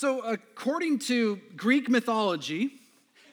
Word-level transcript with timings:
So, 0.00 0.20
according 0.20 1.00
to 1.10 1.40
Greek 1.56 1.88
mythology, 1.88 2.70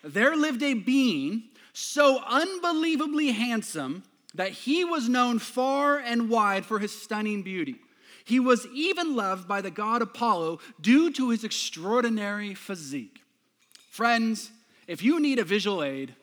there 0.03 0.35
lived 0.35 0.63
a 0.63 0.73
being 0.73 1.43
so 1.73 2.23
unbelievably 2.27 3.33
handsome 3.33 4.01
that 4.33 4.49
he 4.49 4.83
was 4.83 5.07
known 5.07 5.37
far 5.37 5.99
and 5.99 6.27
wide 6.27 6.65
for 6.65 6.79
his 6.79 6.91
stunning 6.91 7.43
beauty. 7.43 7.75
He 8.23 8.39
was 8.39 8.65
even 8.73 9.15
loved 9.15 9.47
by 9.47 9.61
the 9.61 9.69
god 9.69 10.01
Apollo 10.01 10.57
due 10.81 11.11
to 11.11 11.29
his 11.29 11.43
extraordinary 11.43 12.55
physique. 12.55 13.21
Friends, 13.91 14.49
if 14.87 15.03
you 15.03 15.19
need 15.19 15.37
a 15.37 15.43
visual 15.43 15.83
aid, 15.83 16.15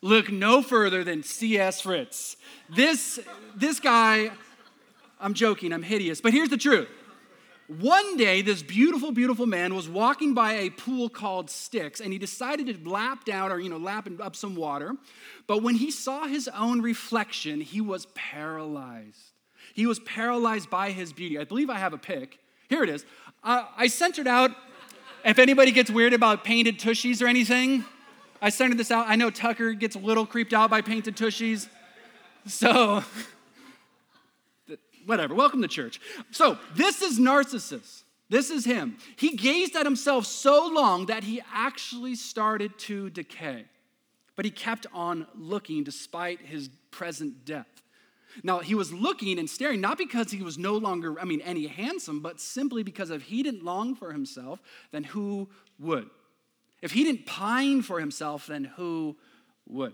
look 0.00 0.32
no 0.32 0.62
further 0.62 1.04
than 1.04 1.22
C.S. 1.22 1.82
Fritz. 1.82 2.38
This, 2.74 3.20
this 3.54 3.78
guy, 3.78 4.30
I'm 5.20 5.34
joking, 5.34 5.70
I'm 5.70 5.82
hideous, 5.82 6.22
but 6.22 6.32
here's 6.32 6.48
the 6.48 6.56
truth. 6.56 6.88
One 7.78 8.18
day, 8.18 8.42
this 8.42 8.62
beautiful, 8.62 9.12
beautiful 9.12 9.46
man 9.46 9.74
was 9.74 9.88
walking 9.88 10.34
by 10.34 10.54
a 10.54 10.70
pool 10.70 11.08
called 11.08 11.48
Styx, 11.48 12.00
and 12.00 12.12
he 12.12 12.18
decided 12.18 12.66
to 12.66 12.88
lap 12.88 13.24
down 13.24 13.50
or, 13.50 13.58
you 13.58 13.70
know, 13.70 13.78
lap 13.78 14.08
up 14.20 14.36
some 14.36 14.54
water. 14.56 14.94
But 15.46 15.62
when 15.62 15.76
he 15.76 15.90
saw 15.90 16.26
his 16.26 16.48
own 16.48 16.82
reflection, 16.82 17.62
he 17.62 17.80
was 17.80 18.06
paralyzed. 18.14 19.32
He 19.72 19.86
was 19.86 20.00
paralyzed 20.00 20.68
by 20.68 20.90
his 20.90 21.14
beauty. 21.14 21.38
I 21.38 21.44
believe 21.44 21.70
I 21.70 21.78
have 21.78 21.94
a 21.94 21.98
pic. 21.98 22.40
Here 22.68 22.82
it 22.82 22.90
is. 22.90 23.06
Uh, 23.42 23.64
I 23.76 23.86
centered 23.86 24.26
out, 24.26 24.50
if 25.24 25.38
anybody 25.38 25.72
gets 25.72 25.90
weird 25.90 26.12
about 26.12 26.44
painted 26.44 26.78
tushies 26.78 27.22
or 27.22 27.26
anything, 27.26 27.84
I 28.42 28.50
centered 28.50 28.76
this 28.76 28.90
out. 28.90 29.06
I 29.08 29.16
know 29.16 29.30
Tucker 29.30 29.72
gets 29.72 29.96
a 29.96 29.98
little 29.98 30.26
creeped 30.26 30.52
out 30.52 30.68
by 30.68 30.82
painted 30.82 31.16
tushies. 31.16 31.68
So, 32.46 33.02
whatever. 35.06 35.34
Welcome 35.34 35.62
to 35.62 35.68
church. 35.68 36.00
So, 36.30 36.58
this 36.74 37.02
is 37.02 37.18
Narcissus. 37.18 38.04
This 38.28 38.50
is 38.50 38.64
him. 38.64 38.96
He 39.16 39.36
gazed 39.36 39.76
at 39.76 39.84
himself 39.84 40.24
so 40.24 40.66
long 40.66 41.06
that 41.06 41.24
he 41.24 41.42
actually 41.52 42.14
started 42.14 42.78
to 42.80 43.10
decay. 43.10 43.66
But 44.36 44.46
he 44.46 44.50
kept 44.50 44.86
on 44.94 45.26
looking 45.34 45.84
despite 45.84 46.40
his 46.40 46.70
present 46.90 47.44
death. 47.44 47.66
Now, 48.42 48.60
he 48.60 48.74
was 48.74 48.92
looking 48.92 49.38
and 49.38 49.48
staring 49.48 49.80
not 49.80 49.98
because 49.98 50.30
he 50.30 50.42
was 50.42 50.56
no 50.56 50.76
longer, 50.76 51.20
I 51.20 51.24
mean, 51.24 51.42
any 51.42 51.66
handsome, 51.66 52.20
but 52.20 52.40
simply 52.40 52.82
because 52.82 53.10
if 53.10 53.22
he 53.22 53.42
didn't 53.42 53.64
long 53.64 53.94
for 53.94 54.12
himself, 54.12 54.62
then 54.90 55.04
who 55.04 55.48
would? 55.78 56.08
If 56.80 56.92
he 56.92 57.04
didn't 57.04 57.26
pine 57.26 57.82
for 57.82 58.00
himself, 58.00 58.46
then 58.46 58.64
who 58.64 59.16
would? 59.68 59.92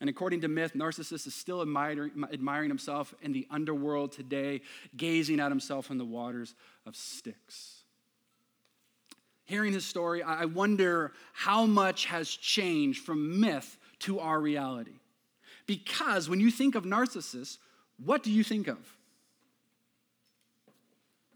And 0.00 0.08
according 0.08 0.40
to 0.40 0.48
myth, 0.48 0.74
Narcissus 0.74 1.26
is 1.26 1.34
still 1.34 1.60
admiring, 1.60 2.68
himself 2.68 3.14
in 3.20 3.32
the 3.32 3.46
underworld 3.50 4.12
today, 4.12 4.62
gazing 4.96 5.40
at 5.40 5.50
himself 5.50 5.90
in 5.90 5.98
the 5.98 6.04
waters 6.04 6.54
of 6.86 6.96
Styx. 6.96 7.82
Hearing 9.44 9.72
his 9.72 9.84
story, 9.84 10.22
I 10.22 10.46
wonder 10.46 11.12
how 11.32 11.66
much 11.66 12.06
has 12.06 12.30
changed 12.30 13.04
from 13.04 13.40
myth 13.40 13.76
to 14.00 14.20
our 14.20 14.40
reality. 14.40 14.94
Because 15.66 16.28
when 16.28 16.40
you 16.40 16.50
think 16.50 16.74
of 16.74 16.84
Narcissus, 16.84 17.58
what 18.02 18.22
do 18.22 18.30
you 18.30 18.42
think 18.42 18.68
of? 18.68 18.78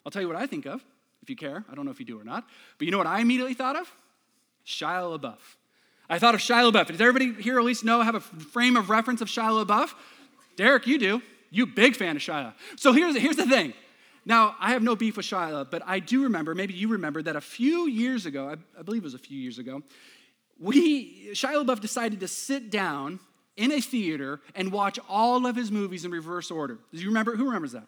I'll 0.06 0.12
tell 0.12 0.22
you 0.22 0.28
what 0.28 0.36
I 0.36 0.46
think 0.46 0.64
of, 0.64 0.82
if 1.22 1.28
you 1.28 1.36
care. 1.36 1.64
I 1.70 1.74
don't 1.74 1.84
know 1.84 1.90
if 1.90 2.00
you 2.00 2.06
do 2.06 2.18
or 2.18 2.24
not. 2.24 2.46
But 2.78 2.86
you 2.86 2.92
know 2.92 2.98
what 2.98 3.06
I 3.06 3.20
immediately 3.20 3.54
thought 3.54 3.76
of? 3.76 3.92
Shia 4.66 5.18
LaBeouf. 5.18 5.38
I 6.08 6.18
thought 6.18 6.34
of 6.34 6.40
Shia 6.40 6.70
LaBeouf. 6.70 6.88
Does 6.88 7.00
everybody 7.00 7.32
here 7.42 7.58
at 7.58 7.64
least 7.64 7.84
know, 7.84 8.02
have 8.02 8.14
a 8.14 8.20
frame 8.20 8.76
of 8.76 8.90
reference 8.90 9.20
of 9.20 9.28
Shia 9.28 9.64
LaBeouf? 9.64 9.94
Derek, 10.56 10.86
you 10.86 10.98
do. 10.98 11.22
You 11.50 11.66
big 11.66 11.96
fan 11.96 12.16
of 12.16 12.22
Shia. 12.22 12.52
So 12.76 12.92
here's, 12.92 13.16
here's 13.16 13.36
the 13.36 13.46
thing. 13.46 13.72
Now, 14.26 14.56
I 14.58 14.70
have 14.70 14.82
no 14.82 14.96
beef 14.96 15.16
with 15.16 15.26
Shia, 15.26 15.70
but 15.70 15.82
I 15.86 15.98
do 16.00 16.24
remember, 16.24 16.54
maybe 16.54 16.74
you 16.74 16.88
remember, 16.88 17.22
that 17.22 17.36
a 17.36 17.40
few 17.40 17.88
years 17.88 18.26
ago, 18.26 18.48
I, 18.48 18.56
I 18.78 18.82
believe 18.82 19.02
it 19.02 19.04
was 19.04 19.14
a 19.14 19.18
few 19.18 19.38
years 19.38 19.58
ago, 19.58 19.82
we, 20.58 21.30
Shia 21.32 21.64
LaBeouf 21.64 21.80
decided 21.80 22.20
to 22.20 22.28
sit 22.28 22.70
down 22.70 23.20
in 23.56 23.70
a 23.72 23.80
theater 23.80 24.40
and 24.54 24.72
watch 24.72 24.98
all 25.08 25.46
of 25.46 25.56
his 25.56 25.70
movies 25.70 26.04
in 26.04 26.10
reverse 26.10 26.50
order. 26.50 26.78
Do 26.92 27.00
you 27.00 27.08
remember? 27.08 27.36
Who 27.36 27.46
remembers 27.46 27.72
that? 27.72 27.86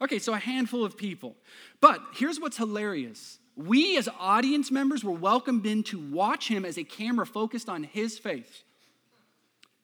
Okay, 0.00 0.18
so 0.18 0.32
a 0.34 0.38
handful 0.38 0.84
of 0.84 0.96
people. 0.96 1.36
But 1.80 2.00
here's 2.14 2.40
what's 2.40 2.56
hilarious 2.56 3.38
we, 3.56 3.96
as 3.96 4.08
audience 4.18 4.70
members, 4.70 5.04
were 5.04 5.12
welcomed 5.12 5.66
in 5.66 5.82
to 5.84 5.98
watch 5.98 6.48
him 6.48 6.64
as 6.64 6.78
a 6.78 6.84
camera 6.84 7.26
focused 7.26 7.68
on 7.68 7.82
his 7.84 8.18
face. 8.18 8.64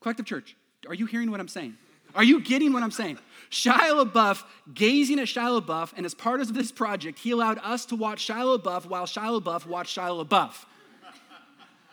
Collective 0.00 0.26
Church, 0.26 0.56
are 0.86 0.94
you 0.94 1.06
hearing 1.06 1.30
what 1.30 1.40
I'm 1.40 1.48
saying? 1.48 1.76
Are 2.14 2.24
you 2.24 2.40
getting 2.40 2.72
what 2.72 2.82
I'm 2.82 2.90
saying? 2.90 3.18
Shia 3.50 4.04
LaBeouf, 4.04 4.42
gazing 4.72 5.18
at 5.18 5.26
Shia 5.26 5.60
LaBeouf, 5.60 5.92
and 5.96 6.06
as 6.06 6.14
part 6.14 6.40
of 6.40 6.54
this 6.54 6.72
project, 6.72 7.18
he 7.18 7.30
allowed 7.30 7.58
us 7.58 7.84
to 7.86 7.96
watch 7.96 8.26
Shia 8.26 8.58
LaBeouf 8.58 8.86
while 8.86 9.04
Shia 9.04 9.40
LaBeouf 9.40 9.66
watched 9.66 9.96
Shia 9.96 10.26
LaBeouf. 10.26 10.64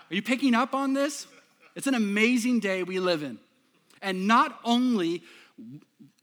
Are 0.10 0.16
you 0.16 0.22
picking 0.22 0.54
up 0.54 0.74
on 0.74 0.94
this? 0.94 1.28
It's 1.76 1.88
an 1.88 1.96
amazing 1.96 2.60
day 2.60 2.84
we 2.84 3.00
live 3.00 3.24
in. 3.24 3.38
And 4.02 4.28
not 4.28 4.60
only 4.64 5.24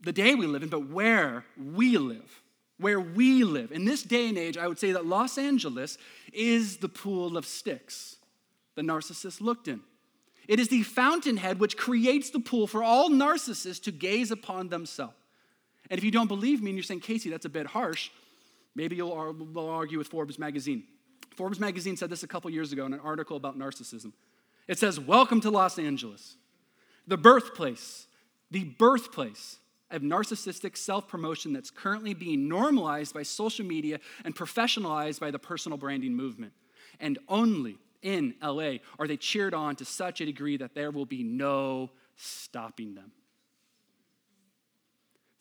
the 0.01 0.13
day 0.13 0.35
we 0.35 0.47
live 0.47 0.63
in, 0.63 0.69
but 0.69 0.89
where 0.89 1.45
we 1.57 1.99
live 1.99 2.42
where 2.83 3.01
we 3.01 3.45
live. 3.45 3.73
In 3.73 3.85
this 3.85 4.03
day 4.03 4.29
and 4.29 4.37
age, 4.37 4.59
I 4.59 4.69
would 4.69 4.79
say 4.79 4.93
that 4.93 5.07
Los 5.07 5.39
Angeles 5.39 5.97
is 6.33 6.79
the 6.79 6.89
pool 6.89 7.37
of 7.37 7.47
Styx 7.47 8.17
the 8.75 8.83
narcissist 8.83 9.41
looked 9.41 9.69
in. 9.69 9.81
It 10.49 10.59
is 10.59 10.69
the 10.69 10.83
fountainhead 10.83 11.61
which 11.61 11.77
creates 11.77 12.31
the 12.31 12.41
pool 12.41 12.67
for 12.67 12.83
all 12.83 13.11
narcissists 13.11 13.83
to 13.85 13.93
gaze 13.93 14.31
upon 14.31 14.69
themselves. 14.69 15.15
And 15.91 15.99
if 15.99 16.05
you 16.05 16.11
don't 16.11 16.29
believe 16.29 16.63
me 16.63 16.71
and 16.71 16.79
you're 16.79 16.85
saying, 16.85 17.01
Casey, 17.01 17.31
that's 17.31 17.45
a 17.45 17.51
bit 17.51 17.67
harsh, 17.67 18.11
maybe 18.75 18.97
you'll 18.97 19.13
argue 19.57 19.99
with 19.99 20.09
Forbes 20.09 20.39
magazine. 20.39 20.85
Forbes 21.37 21.61
magazine 21.61 21.97
said 21.97 22.11
this 22.11 22.23
a 22.23 22.27
couple 22.27 22.51
years 22.51 22.73
ago 22.73 22.87
in 22.87 22.93
an 22.93 23.01
article 23.01 23.37
about 23.37 23.59
narcissism. 23.59 24.13
It 24.69 24.79
says, 24.79 24.99
Welcome 24.99 25.41
to 25.43 25.51
Los 25.51 25.79
Angeles, 25.79 26.37
the 27.07 27.17
birthplace, 27.17 28.07
the 28.51 28.65
birthplace 28.65 29.59
of 29.93 30.03
narcissistic 30.03 30.77
self 30.77 31.07
promotion 31.07 31.53
that's 31.53 31.71
currently 31.71 32.15
being 32.15 32.49
normalized 32.49 33.15
by 33.15 33.23
social 33.23 33.65
media 33.65 34.01
and 34.25 34.35
professionalized 34.35 35.21
by 35.21 35.31
the 35.31 35.39
personal 35.39 35.79
branding 35.79 36.15
movement. 36.15 36.53
And 37.01 37.19
only 37.29 37.79
in 38.03 38.35
LA 38.43 38.77
are 38.99 39.07
they 39.07 39.17
cheered 39.17 39.55
on 39.55 39.77
to 39.77 39.85
such 39.85 40.21
a 40.21 40.27
degree 40.27 40.57
that 40.57 40.75
there 40.75 40.91
will 40.91 41.07
be 41.07 41.23
no 41.23 41.91
stopping 42.17 42.95
them. 42.95 43.13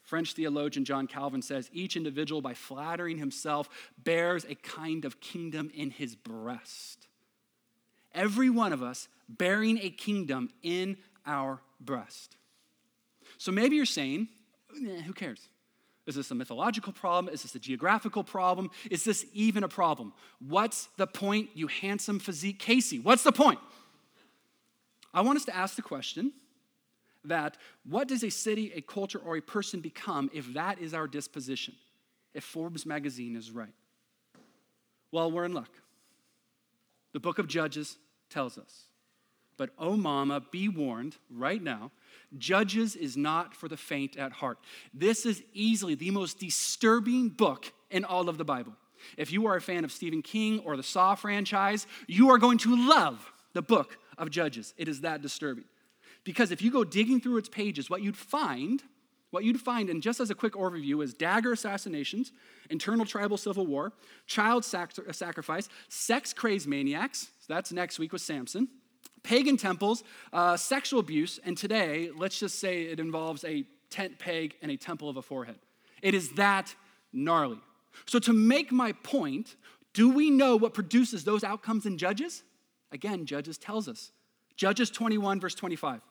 French 0.03 0.33
theologian 0.33 0.83
John 0.83 1.07
Calvin 1.07 1.41
says 1.41 1.69
each 1.71 1.95
individual, 1.95 2.41
by 2.41 2.53
flattering 2.53 3.17
himself, 3.17 3.69
bears 3.97 4.45
a 4.49 4.55
kind 4.55 5.05
of 5.05 5.21
kingdom 5.21 5.71
in 5.73 5.89
his 5.89 6.15
breast. 6.15 7.07
Every 8.13 8.49
one 8.49 8.73
of 8.73 8.83
us 8.83 9.07
bearing 9.29 9.79
a 9.81 9.89
kingdom 9.89 10.49
in 10.61 10.97
our 11.25 11.61
breast. 11.79 12.35
So 13.37 13.53
maybe 13.53 13.77
you're 13.77 13.85
saying, 13.85 14.27
who 15.05 15.13
cares? 15.13 15.49
Is 16.07 16.15
this 16.15 16.31
a 16.31 16.35
mythological 16.35 16.93
problem? 16.93 17.33
Is 17.33 17.43
this 17.43 17.53
a 17.55 17.59
geographical 17.59 18.23
problem? 18.23 18.71
Is 18.89 19.03
this 19.03 19.25
even 19.33 19.63
a 19.63 19.67
problem? 19.67 20.13
What's 20.39 20.89
the 20.97 21.07
point, 21.07 21.49
you 21.53 21.67
handsome 21.67 22.19
physique 22.19 22.59
Casey? 22.59 22.99
What's 22.99 23.23
the 23.23 23.31
point? 23.31 23.59
I 25.13 25.21
want 25.21 25.37
us 25.37 25.45
to 25.45 25.55
ask 25.55 25.75
the 25.75 25.81
question 25.81 26.33
that 27.23 27.57
what 27.87 28.07
does 28.07 28.23
a 28.23 28.31
city, 28.31 28.71
a 28.75 28.81
culture, 28.81 29.19
or 29.19 29.37
a 29.37 29.41
person 29.41 29.79
become 29.79 30.31
if 30.33 30.53
that 30.53 30.79
is 30.79 30.93
our 30.93 31.07
disposition? 31.07 31.75
If 32.33 32.43
Forbes 32.43 32.85
magazine 32.85 33.35
is 33.35 33.51
right? 33.51 33.73
Well, 35.11 35.31
we're 35.31 35.45
in 35.45 35.53
luck. 35.53 35.69
The 37.13 37.19
book 37.19 37.37
of 37.37 37.47
Judges 37.47 37.97
tells 38.29 38.57
us. 38.57 38.85
But 39.57 39.71
oh, 39.77 39.97
mama, 39.97 40.41
be 40.51 40.69
warned 40.69 41.17
right 41.29 41.61
now 41.61 41.91
Judges 42.37 42.95
is 42.95 43.17
not 43.17 43.53
for 43.53 43.67
the 43.67 43.77
faint 43.77 44.17
at 44.17 44.31
heart. 44.31 44.57
This 44.93 45.25
is 45.25 45.43
easily 45.53 45.95
the 45.95 46.11
most 46.11 46.39
disturbing 46.39 47.29
book 47.29 47.71
in 47.89 48.05
all 48.05 48.29
of 48.29 48.37
the 48.37 48.45
Bible. 48.45 48.73
If 49.17 49.31
you 49.31 49.47
are 49.47 49.55
a 49.55 49.61
fan 49.61 49.83
of 49.83 49.91
Stephen 49.91 50.21
King 50.21 50.59
or 50.59 50.77
the 50.77 50.83
Saw 50.83 51.15
franchise, 51.15 51.87
you 52.07 52.29
are 52.29 52.37
going 52.37 52.57
to 52.59 52.89
love 52.89 53.31
the 53.53 53.61
book 53.61 53.97
of 54.17 54.29
Judges. 54.29 54.73
It 54.77 54.87
is 54.87 55.01
that 55.01 55.21
disturbing. 55.21 55.65
Because 56.23 56.51
if 56.51 56.61
you 56.61 56.71
go 56.71 56.83
digging 56.83 57.19
through 57.19 57.37
its 57.37 57.49
pages, 57.49 57.89
what 57.89 58.01
you'd 58.01 58.15
find, 58.15 58.81
what 59.31 59.43
you'd 59.43 59.59
find, 59.59 59.89
and 59.89 60.03
just 60.03 60.19
as 60.19 60.29
a 60.29 60.35
quick 60.35 60.53
overview, 60.53 61.03
is 61.03 61.13
dagger 61.13 61.53
assassinations, 61.53 62.31
internal 62.69 63.05
tribal 63.05 63.37
civil 63.37 63.65
war, 63.65 63.91
child 64.27 64.63
sac- 64.63 64.93
sacrifice, 65.11 65.67
sex 65.89 66.31
crazed 66.31 66.67
maniacs. 66.67 67.31
So 67.39 67.53
that's 67.53 67.71
next 67.71 67.97
week 67.97 68.13
with 68.13 68.21
Samson 68.21 68.67
pagan 69.23 69.57
temples, 69.57 70.03
uh, 70.33 70.57
sexual 70.57 70.99
abuse, 70.99 71.39
and 71.43 71.57
today, 71.57 72.09
let's 72.15 72.39
just 72.39 72.59
say 72.59 72.83
it 72.83 72.99
involves 72.99 73.43
a 73.43 73.65
tent 73.89 74.19
peg 74.19 74.55
and 74.61 74.71
a 74.71 74.77
temple 74.77 75.09
of 75.09 75.17
a 75.17 75.21
forehead. 75.21 75.59
It 76.01 76.13
is 76.13 76.31
that 76.33 76.73
gnarly. 77.13 77.59
So, 78.05 78.19
to 78.19 78.33
make 78.33 78.71
my 78.71 78.93
point, 78.93 79.55
do 79.93 80.09
we 80.09 80.29
know 80.29 80.55
what 80.55 80.73
produces 80.73 81.23
those 81.23 81.43
outcomes 81.43 81.85
in 81.85 81.97
Judges? 81.97 82.43
Again, 82.91 83.25
Judges 83.25 83.57
tells 83.57 83.87
us. 83.87 84.11
Judges 84.55 84.89
21, 84.89 85.39
verse 85.39 85.55
25. 85.55 86.01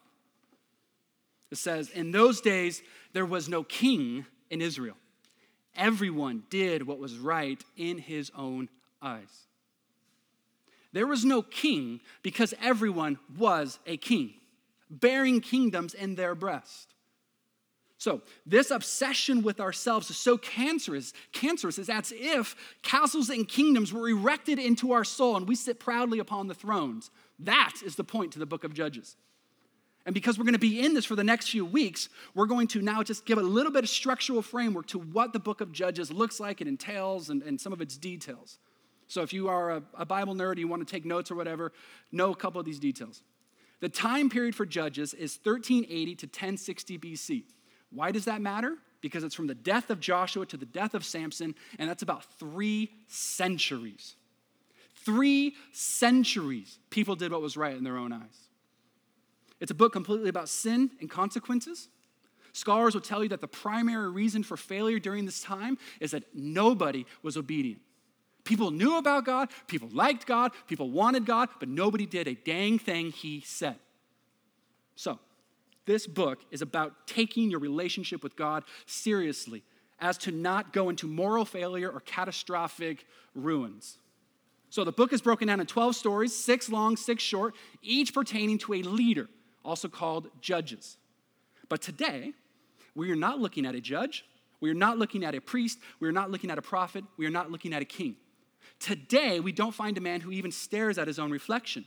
It 1.51 1.57
says, 1.57 1.89
In 1.89 2.11
those 2.11 2.41
days, 2.41 2.81
there 3.13 3.25
was 3.25 3.49
no 3.49 3.63
king 3.63 4.25
in 4.49 4.61
Israel. 4.61 4.95
Everyone 5.75 6.43
did 6.49 6.85
what 6.85 6.99
was 6.99 7.17
right 7.17 7.61
in 7.77 7.97
his 7.97 8.31
own 8.35 8.69
eyes. 9.01 9.47
There 10.93 11.07
was 11.07 11.23
no 11.23 11.41
king 11.41 12.01
because 12.21 12.53
everyone 12.61 13.17
was 13.37 13.79
a 13.85 13.97
king, 13.97 14.33
bearing 14.89 15.39
kingdoms 15.39 15.93
in 15.93 16.15
their 16.15 16.35
breast. 16.35 16.93
So, 17.97 18.23
this 18.47 18.71
obsession 18.71 19.43
with 19.43 19.59
ourselves 19.59 20.09
is 20.09 20.17
so 20.17 20.35
cancerous, 20.35 21.13
cancerous 21.33 21.77
is 21.77 21.87
as 21.87 22.11
if 22.15 22.55
castles 22.81 23.29
and 23.29 23.47
kingdoms 23.47 23.93
were 23.93 24.09
erected 24.09 24.57
into 24.57 24.91
our 24.91 25.03
soul 25.03 25.37
and 25.37 25.47
we 25.47 25.53
sit 25.53 25.79
proudly 25.79 26.17
upon 26.17 26.47
the 26.47 26.55
thrones. 26.55 27.11
That 27.37 27.73
is 27.85 27.95
the 27.95 28.03
point 28.03 28.33
to 28.33 28.39
the 28.39 28.47
book 28.47 28.63
of 28.63 28.73
Judges. 28.73 29.17
And 30.05 30.15
because 30.15 30.37
we're 30.37 30.45
going 30.45 30.53
to 30.53 30.59
be 30.59 30.83
in 30.83 30.95
this 30.95 31.05
for 31.05 31.15
the 31.15 31.23
next 31.23 31.49
few 31.49 31.63
weeks, 31.63 32.09
we're 32.33 32.47
going 32.47 32.67
to 32.69 32.81
now 32.81 33.03
just 33.03 33.25
give 33.25 33.37
a 33.37 33.41
little 33.43 33.71
bit 33.71 33.83
of 33.83 33.89
structural 33.89 34.41
framework 34.41 34.87
to 34.87 34.99
what 34.99 35.31
the 35.31 35.39
book 35.39 35.61
of 35.61 35.71
Judges 35.71 36.11
looks 36.11 36.39
like, 36.39 36.59
it 36.59 36.67
entails, 36.67 37.29
and, 37.29 37.43
and 37.43 37.61
some 37.61 37.71
of 37.71 37.81
its 37.81 37.97
details. 37.97 38.57
So 39.11 39.23
if 39.23 39.33
you 39.33 39.49
are 39.49 39.71
a, 39.71 39.83
a 39.95 40.05
Bible 40.05 40.33
nerd, 40.35 40.57
you 40.57 40.69
want 40.69 40.87
to 40.87 40.89
take 40.89 41.03
notes 41.03 41.29
or 41.29 41.35
whatever, 41.35 41.73
know 42.13 42.31
a 42.31 42.35
couple 42.35 42.61
of 42.61 42.65
these 42.65 42.79
details. 42.79 43.23
The 43.81 43.89
time 43.89 44.29
period 44.29 44.55
for 44.55 44.65
Judges 44.65 45.13
is 45.13 45.37
1380 45.43 46.15
to 46.15 46.27
1060 46.27 46.97
BC. 46.97 47.43
Why 47.89 48.11
does 48.11 48.23
that 48.23 48.39
matter? 48.39 48.77
Because 49.01 49.25
it's 49.25 49.35
from 49.35 49.47
the 49.47 49.53
death 49.53 49.89
of 49.89 49.99
Joshua 49.99 50.45
to 50.45 50.55
the 50.55 50.65
death 50.65 50.93
of 50.93 51.03
Samson, 51.03 51.55
and 51.77 51.89
that's 51.89 52.03
about 52.03 52.23
three 52.39 52.89
centuries. 53.09 54.15
Three 55.03 55.55
centuries, 55.73 56.79
people 56.89 57.17
did 57.17 57.33
what 57.33 57.41
was 57.41 57.57
right 57.57 57.75
in 57.75 57.83
their 57.83 57.97
own 57.97 58.13
eyes. 58.13 58.47
It's 59.59 59.71
a 59.71 59.75
book 59.75 59.91
completely 59.91 60.29
about 60.29 60.47
sin 60.47 60.89
and 61.01 61.09
consequences. 61.09 61.89
Scholars 62.53 62.93
will 62.93 63.01
tell 63.01 63.23
you 63.23 63.29
that 63.29 63.41
the 63.41 63.47
primary 63.49 64.09
reason 64.09 64.41
for 64.41 64.55
failure 64.55 64.99
during 64.99 65.25
this 65.25 65.41
time 65.41 65.77
is 65.99 66.11
that 66.11 66.23
nobody 66.33 67.05
was 67.23 67.35
obedient. 67.35 67.81
People 68.43 68.71
knew 68.71 68.97
about 68.97 69.25
God, 69.25 69.49
people 69.67 69.89
liked 69.91 70.25
God, 70.25 70.51
people 70.67 70.89
wanted 70.89 71.25
God, 71.25 71.49
but 71.59 71.69
nobody 71.69 72.05
did 72.05 72.27
a 72.27 72.33
dang 72.33 72.79
thing 72.79 73.11
he 73.11 73.41
said. 73.41 73.75
So, 74.95 75.19
this 75.85 76.07
book 76.07 76.39
is 76.51 76.61
about 76.61 77.07
taking 77.07 77.49
your 77.49 77.59
relationship 77.59 78.23
with 78.23 78.35
God 78.35 78.63
seriously 78.85 79.63
as 79.99 80.17
to 80.19 80.31
not 80.31 80.73
go 80.73 80.89
into 80.89 81.07
moral 81.07 81.45
failure 81.45 81.89
or 81.89 81.99
catastrophic 82.01 83.05
ruins. 83.35 83.97
So 84.69 84.83
the 84.83 84.91
book 84.91 85.11
is 85.11 85.21
broken 85.21 85.47
down 85.47 85.59
in 85.59 85.67
12 85.67 85.95
stories, 85.95 86.35
six 86.35 86.69
long, 86.69 86.95
six 86.95 87.21
short, 87.21 87.55
each 87.81 88.13
pertaining 88.13 88.57
to 88.59 88.73
a 88.73 88.81
leader, 88.83 89.27
also 89.65 89.87
called 89.87 90.29
judges. 90.39 90.97
But 91.69 91.81
today, 91.81 92.33
we 92.95 93.11
are 93.11 93.15
not 93.15 93.39
looking 93.39 93.65
at 93.65 93.75
a 93.75 93.81
judge, 93.81 94.25
we 94.59 94.69
are 94.69 94.75
not 94.75 94.97
looking 94.97 95.23
at 95.23 95.35
a 95.35 95.41
priest, 95.41 95.79
we 95.99 96.07
are 96.07 96.13
not 96.13 96.31
looking 96.31 96.49
at 96.49 96.57
a 96.57 96.61
prophet, 96.61 97.03
we 97.17 97.25
are 97.25 97.31
not 97.31 97.51
looking 97.51 97.73
at 97.73 97.81
a 97.81 97.85
king. 97.85 98.15
Today, 98.79 99.39
we 99.39 99.51
don't 99.51 99.73
find 99.73 99.97
a 99.97 100.01
man 100.01 100.21
who 100.21 100.31
even 100.31 100.51
stares 100.51 100.97
at 100.97 101.07
his 101.07 101.19
own 101.19 101.31
reflection. 101.31 101.85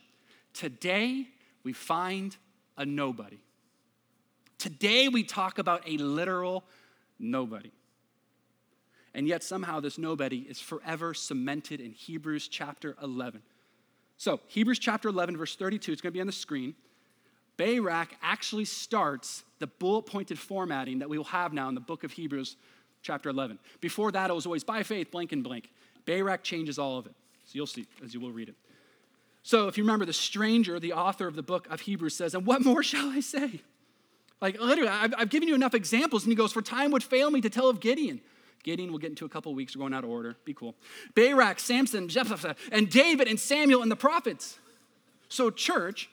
Today, 0.52 1.28
we 1.62 1.72
find 1.72 2.36
a 2.76 2.86
nobody. 2.86 3.38
Today, 4.58 5.08
we 5.08 5.24
talk 5.24 5.58
about 5.58 5.82
a 5.86 5.96
literal 5.98 6.64
nobody. 7.18 7.70
And 9.14 9.28
yet, 9.28 9.42
somehow, 9.42 9.80
this 9.80 9.98
nobody 9.98 10.38
is 10.38 10.60
forever 10.60 11.14
cemented 11.14 11.80
in 11.80 11.92
Hebrews 11.92 12.48
chapter 12.48 12.96
11. 13.02 13.42
So, 14.16 14.40
Hebrews 14.48 14.78
chapter 14.78 15.08
11, 15.08 15.36
verse 15.36 15.56
32, 15.56 15.92
it's 15.92 16.00
going 16.00 16.12
to 16.12 16.16
be 16.16 16.20
on 16.20 16.26
the 16.26 16.32
screen. 16.32 16.74
Barak 17.56 18.16
actually 18.22 18.64
starts 18.64 19.44
the 19.58 19.66
bullet 19.66 20.02
pointed 20.02 20.38
formatting 20.38 20.98
that 20.98 21.08
we 21.08 21.16
will 21.16 21.24
have 21.24 21.52
now 21.52 21.68
in 21.68 21.74
the 21.74 21.80
book 21.80 22.04
of 22.04 22.12
Hebrews, 22.12 22.56
chapter 23.02 23.28
11. 23.28 23.58
Before 23.80 24.10
that, 24.12 24.30
it 24.30 24.32
was 24.32 24.46
always 24.46 24.64
by 24.64 24.82
faith, 24.82 25.10
blank 25.10 25.32
and 25.32 25.44
blank. 25.44 25.70
Barak 26.06 26.42
changes 26.42 26.78
all 26.78 26.98
of 26.98 27.06
it. 27.06 27.14
So 27.44 27.52
you'll 27.52 27.66
see 27.66 27.86
as 28.04 28.14
you 28.14 28.20
will 28.20 28.32
read 28.32 28.48
it. 28.48 28.56
So 29.42 29.68
if 29.68 29.76
you 29.76 29.84
remember, 29.84 30.06
the 30.06 30.12
stranger, 30.12 30.80
the 30.80 30.94
author 30.94 31.26
of 31.26 31.36
the 31.36 31.42
book 31.42 31.68
of 31.68 31.80
Hebrews 31.80 32.16
says, 32.16 32.34
And 32.34 32.46
what 32.46 32.64
more 32.64 32.82
shall 32.82 33.10
I 33.10 33.20
say? 33.20 33.60
Like, 34.40 34.60
literally, 34.60 34.90
I've, 34.90 35.14
I've 35.16 35.30
given 35.30 35.48
you 35.48 35.54
enough 35.54 35.74
examples. 35.74 36.24
And 36.24 36.32
he 36.32 36.36
goes, 36.36 36.52
For 36.52 36.62
time 36.62 36.90
would 36.90 37.04
fail 37.04 37.30
me 37.30 37.40
to 37.42 37.50
tell 37.50 37.68
of 37.68 37.80
Gideon. 37.80 38.20
Gideon, 38.62 38.90
we'll 38.90 38.98
get 38.98 39.10
into 39.10 39.26
a 39.26 39.28
couple 39.28 39.54
weeks. 39.54 39.76
We're 39.76 39.80
going 39.80 39.92
out 39.92 40.04
of 40.04 40.10
order. 40.10 40.36
Be 40.44 40.54
cool. 40.54 40.74
Barak, 41.14 41.60
Samson, 41.60 42.08
Jephthah, 42.08 42.56
and 42.72 42.90
David, 42.90 43.28
and 43.28 43.38
Samuel, 43.38 43.82
and 43.82 43.90
the 43.90 43.96
prophets. 43.96 44.58
So, 45.28 45.50
church, 45.50 46.08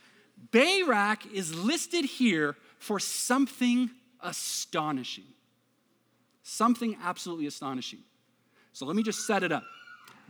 Barak 0.51 1.25
is 1.33 1.55
listed 1.55 2.03
here 2.05 2.57
for 2.77 2.99
something 2.99 3.89
astonishing. 4.21 5.23
Something 6.43 6.97
absolutely 7.01 7.47
astonishing. 7.47 7.99
So, 8.73 8.85
let 8.85 8.97
me 8.97 9.03
just 9.03 9.25
set 9.25 9.43
it 9.43 9.53
up. 9.53 9.63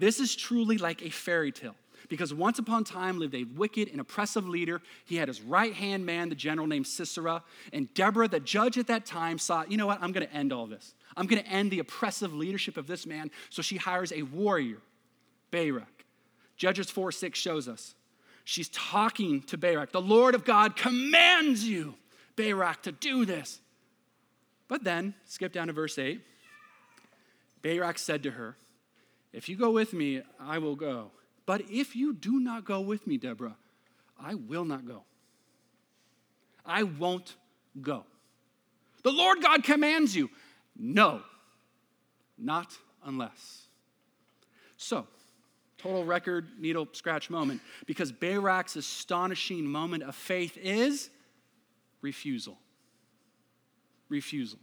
This 0.01 0.19
is 0.19 0.35
truly 0.35 0.79
like 0.79 1.05
a 1.05 1.11
fairy 1.11 1.51
tale 1.51 1.75
because 2.09 2.33
once 2.33 2.57
upon 2.57 2.81
a 2.81 2.85
time 2.85 3.19
lived 3.19 3.35
a 3.35 3.43
wicked 3.43 3.87
and 3.87 4.01
oppressive 4.01 4.49
leader. 4.49 4.81
He 5.05 5.17
had 5.17 5.27
his 5.27 5.43
right 5.43 5.75
hand 5.75 6.07
man, 6.07 6.29
the 6.29 6.33
general 6.33 6.65
named 6.65 6.87
Sisera. 6.87 7.43
And 7.71 7.93
Deborah, 7.93 8.27
the 8.27 8.39
judge 8.39 8.79
at 8.79 8.87
that 8.87 9.05
time, 9.05 9.37
saw, 9.37 9.63
you 9.69 9.77
know 9.77 9.85
what, 9.85 10.01
I'm 10.01 10.11
going 10.11 10.25
to 10.25 10.33
end 10.33 10.51
all 10.51 10.65
this. 10.65 10.95
I'm 11.15 11.27
going 11.27 11.43
to 11.43 11.47
end 11.47 11.69
the 11.69 11.77
oppressive 11.77 12.33
leadership 12.33 12.77
of 12.77 12.87
this 12.87 13.05
man. 13.05 13.29
So 13.51 13.61
she 13.61 13.77
hires 13.77 14.11
a 14.11 14.23
warrior, 14.23 14.79
Barak. 15.51 16.05
Judges 16.57 16.89
4 16.89 17.11
6 17.11 17.37
shows 17.37 17.67
us. 17.67 17.93
She's 18.43 18.69
talking 18.69 19.43
to 19.43 19.57
Barak. 19.59 19.91
The 19.91 20.01
Lord 20.01 20.33
of 20.33 20.45
God 20.45 20.75
commands 20.75 21.63
you, 21.63 21.93
Barak, 22.35 22.81
to 22.83 22.91
do 22.91 23.23
this. 23.23 23.61
But 24.67 24.83
then, 24.83 25.13
skip 25.25 25.53
down 25.53 25.67
to 25.67 25.73
verse 25.73 25.99
8. 25.99 26.21
Barak 27.61 27.99
said 27.99 28.23
to 28.23 28.31
her, 28.31 28.55
If 29.33 29.47
you 29.47 29.55
go 29.55 29.71
with 29.71 29.93
me, 29.93 30.21
I 30.39 30.57
will 30.57 30.75
go. 30.75 31.11
But 31.45 31.63
if 31.69 31.95
you 31.95 32.13
do 32.13 32.39
not 32.39 32.65
go 32.65 32.81
with 32.81 33.07
me, 33.07 33.17
Deborah, 33.17 33.55
I 34.19 34.35
will 34.35 34.65
not 34.65 34.85
go. 34.85 35.03
I 36.65 36.83
won't 36.83 37.35
go. 37.81 38.05
The 39.03 39.11
Lord 39.11 39.41
God 39.41 39.63
commands 39.63 40.15
you. 40.15 40.29
No, 40.77 41.21
not 42.37 42.77
unless. 43.03 43.65
So, 44.77 45.07
total 45.77 46.05
record 46.05 46.47
needle 46.59 46.87
scratch 46.91 47.29
moment 47.29 47.61
because 47.85 48.11
Barak's 48.11 48.75
astonishing 48.75 49.65
moment 49.65 50.03
of 50.03 50.15
faith 50.15 50.57
is 50.57 51.09
refusal. 52.01 52.57
Refusal. 54.09 54.59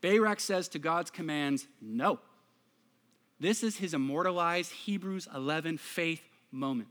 Barak 0.00 0.40
says 0.40 0.68
to 0.68 0.78
God's 0.78 1.10
commands, 1.10 1.66
no. 1.80 2.20
This 3.40 3.62
is 3.62 3.76
his 3.76 3.94
immortalized 3.94 4.72
Hebrews 4.72 5.28
11 5.34 5.78
faith 5.78 6.22
moment. 6.50 6.88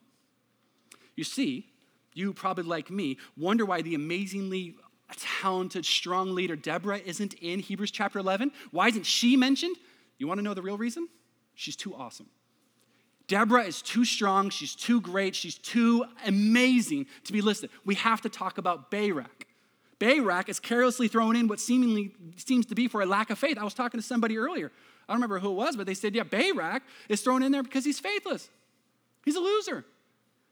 You 1.16 1.24
see, 1.24 1.68
you 2.14 2.34
probably 2.34 2.64
like 2.64 2.90
me 2.90 3.18
wonder 3.36 3.66
why 3.66 3.82
the 3.82 3.96
amazingly 3.96 4.76
talented, 5.16 5.86
strong 5.86 6.34
leader 6.34 6.56
Deborah 6.56 7.00
isn't 7.00 7.34
in 7.36 7.60
Hebrews 7.60 7.92
chapter 7.92 8.20
11. 8.20 8.52
Why 8.72 8.88
isn't 8.88 9.06
she 9.06 9.36
mentioned? 9.36 9.76
You 10.18 10.28
want 10.28 10.40
to 10.40 10.44
know 10.44 10.54
the 10.54 10.62
real 10.62 10.78
reason? 10.78 11.08
She's 11.56 11.76
too 11.76 11.96
awesome. 11.96 12.28
Deborah 13.28 13.64
is 13.64 13.82
too 13.82 14.06
strong, 14.06 14.50
she's 14.50 14.74
too 14.74 15.02
great, 15.02 15.36
she's 15.36 15.58
too 15.58 16.06
amazing 16.26 17.08
to 17.26 17.34
be 17.34 17.42
listed. 17.42 17.70
We 17.84 17.96
have 17.96 18.22
to 18.22 18.30
talk 18.30 18.58
about 18.58 18.90
Barak. 18.90 19.48
Barak 20.00 20.48
is 20.48 20.60
carelessly 20.60 21.10
thrown 21.10 21.36
in 21.36 21.48
what 21.48 21.60
seemingly 21.60 22.14
seems 22.38 22.66
to 22.68 22.76
be 22.76 22.88
for 22.88 23.02
a 23.02 23.06
lack 23.06 23.30
of 23.30 23.38
faith. 23.38 23.58
I 23.58 23.64
was 23.64 23.74
talking 23.74 24.00
to 24.00 24.06
somebody 24.06 24.38
earlier 24.38 24.72
I 25.08 25.14
don't 25.14 25.22
remember 25.22 25.40
who 25.40 25.52
it 25.52 25.56
was, 25.56 25.76
but 25.76 25.86
they 25.86 25.94
said, 25.94 26.16
yeah, 26.16 26.24
Barak 26.24 26.84
is 27.08 27.22
thrown 27.22 27.44
in 27.44 27.52
there 27.52 27.64
because 27.64 27.86
he's 27.86 28.00
faithless. 28.00 28.50
He's 29.24 29.36
a 29.36 29.40
loser. 29.40 29.86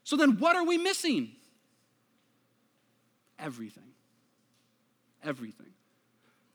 So 0.04 0.16
then 0.16 0.38
what 0.38 0.56
are 0.56 0.64
we 0.64 0.78
missing? 0.78 1.32
Everything. 3.38 3.90
Everything. 5.22 5.66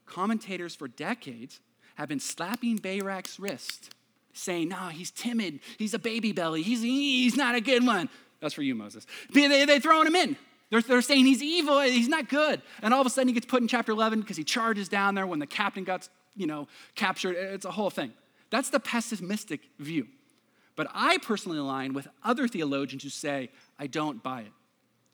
Commentators 0.05 0.75
for 0.75 0.88
decades 0.88 1.60
have 1.96 2.10
been 2.10 2.20
slapping 2.20 2.77
Barak's 2.77 3.39
wrist, 3.39 3.93
saying, 4.34 4.70
no, 4.70 4.88
he's 4.88 5.12
timid. 5.12 5.60
He's 5.77 5.93
a 5.93 6.00
baby 6.00 6.31
belly. 6.31 6.63
He's, 6.63 6.81
he's 6.81 7.36
not 7.36 7.55
a 7.55 7.62
good 7.62 7.86
one. 7.86 8.10
That's 8.39 8.53
for 8.53 8.63
you, 8.63 8.74
Moses. 8.74 9.05
They, 9.31 9.65
they're 9.65 9.79
throwing 9.79 10.08
him 10.08 10.15
in. 10.15 10.38
They're, 10.72 10.81
they're 10.81 11.01
saying 11.01 11.25
he's 11.25 11.43
evil, 11.43 11.81
he's 11.81 12.08
not 12.08 12.29
good. 12.29 12.62
And 12.81 12.93
all 12.93 13.01
of 13.01 13.08
a 13.08 13.10
sudden 13.10 13.27
he 13.27 13.34
gets 13.34 13.46
put 13.46 13.62
in 13.62 13.67
chapter 13.67 13.91
11 13.91 14.22
because 14.22 14.38
he 14.38 14.43
charges 14.43 14.88
down 14.88 15.15
there 15.15 15.27
when 15.27 15.39
the 15.39 15.46
captain 15.46 15.84
got 15.84 16.08
you 16.35 16.47
know, 16.47 16.67
captured. 16.95 17.35
It's 17.35 17.65
a 17.65 17.71
whole 17.71 17.89
thing. 17.89 18.13
That's 18.50 18.69
the 18.69 18.79
pessimistic 18.79 19.61
view. 19.79 20.07
But 20.75 20.88
I 20.93 21.17
personally 21.17 21.57
align 21.57 21.93
with 21.93 22.07
other 22.23 22.47
theologians 22.47 23.03
who 23.03 23.09
say, 23.09 23.50
I 23.77 23.88
don't 23.88 24.23
buy 24.23 24.41
it. 24.41 24.51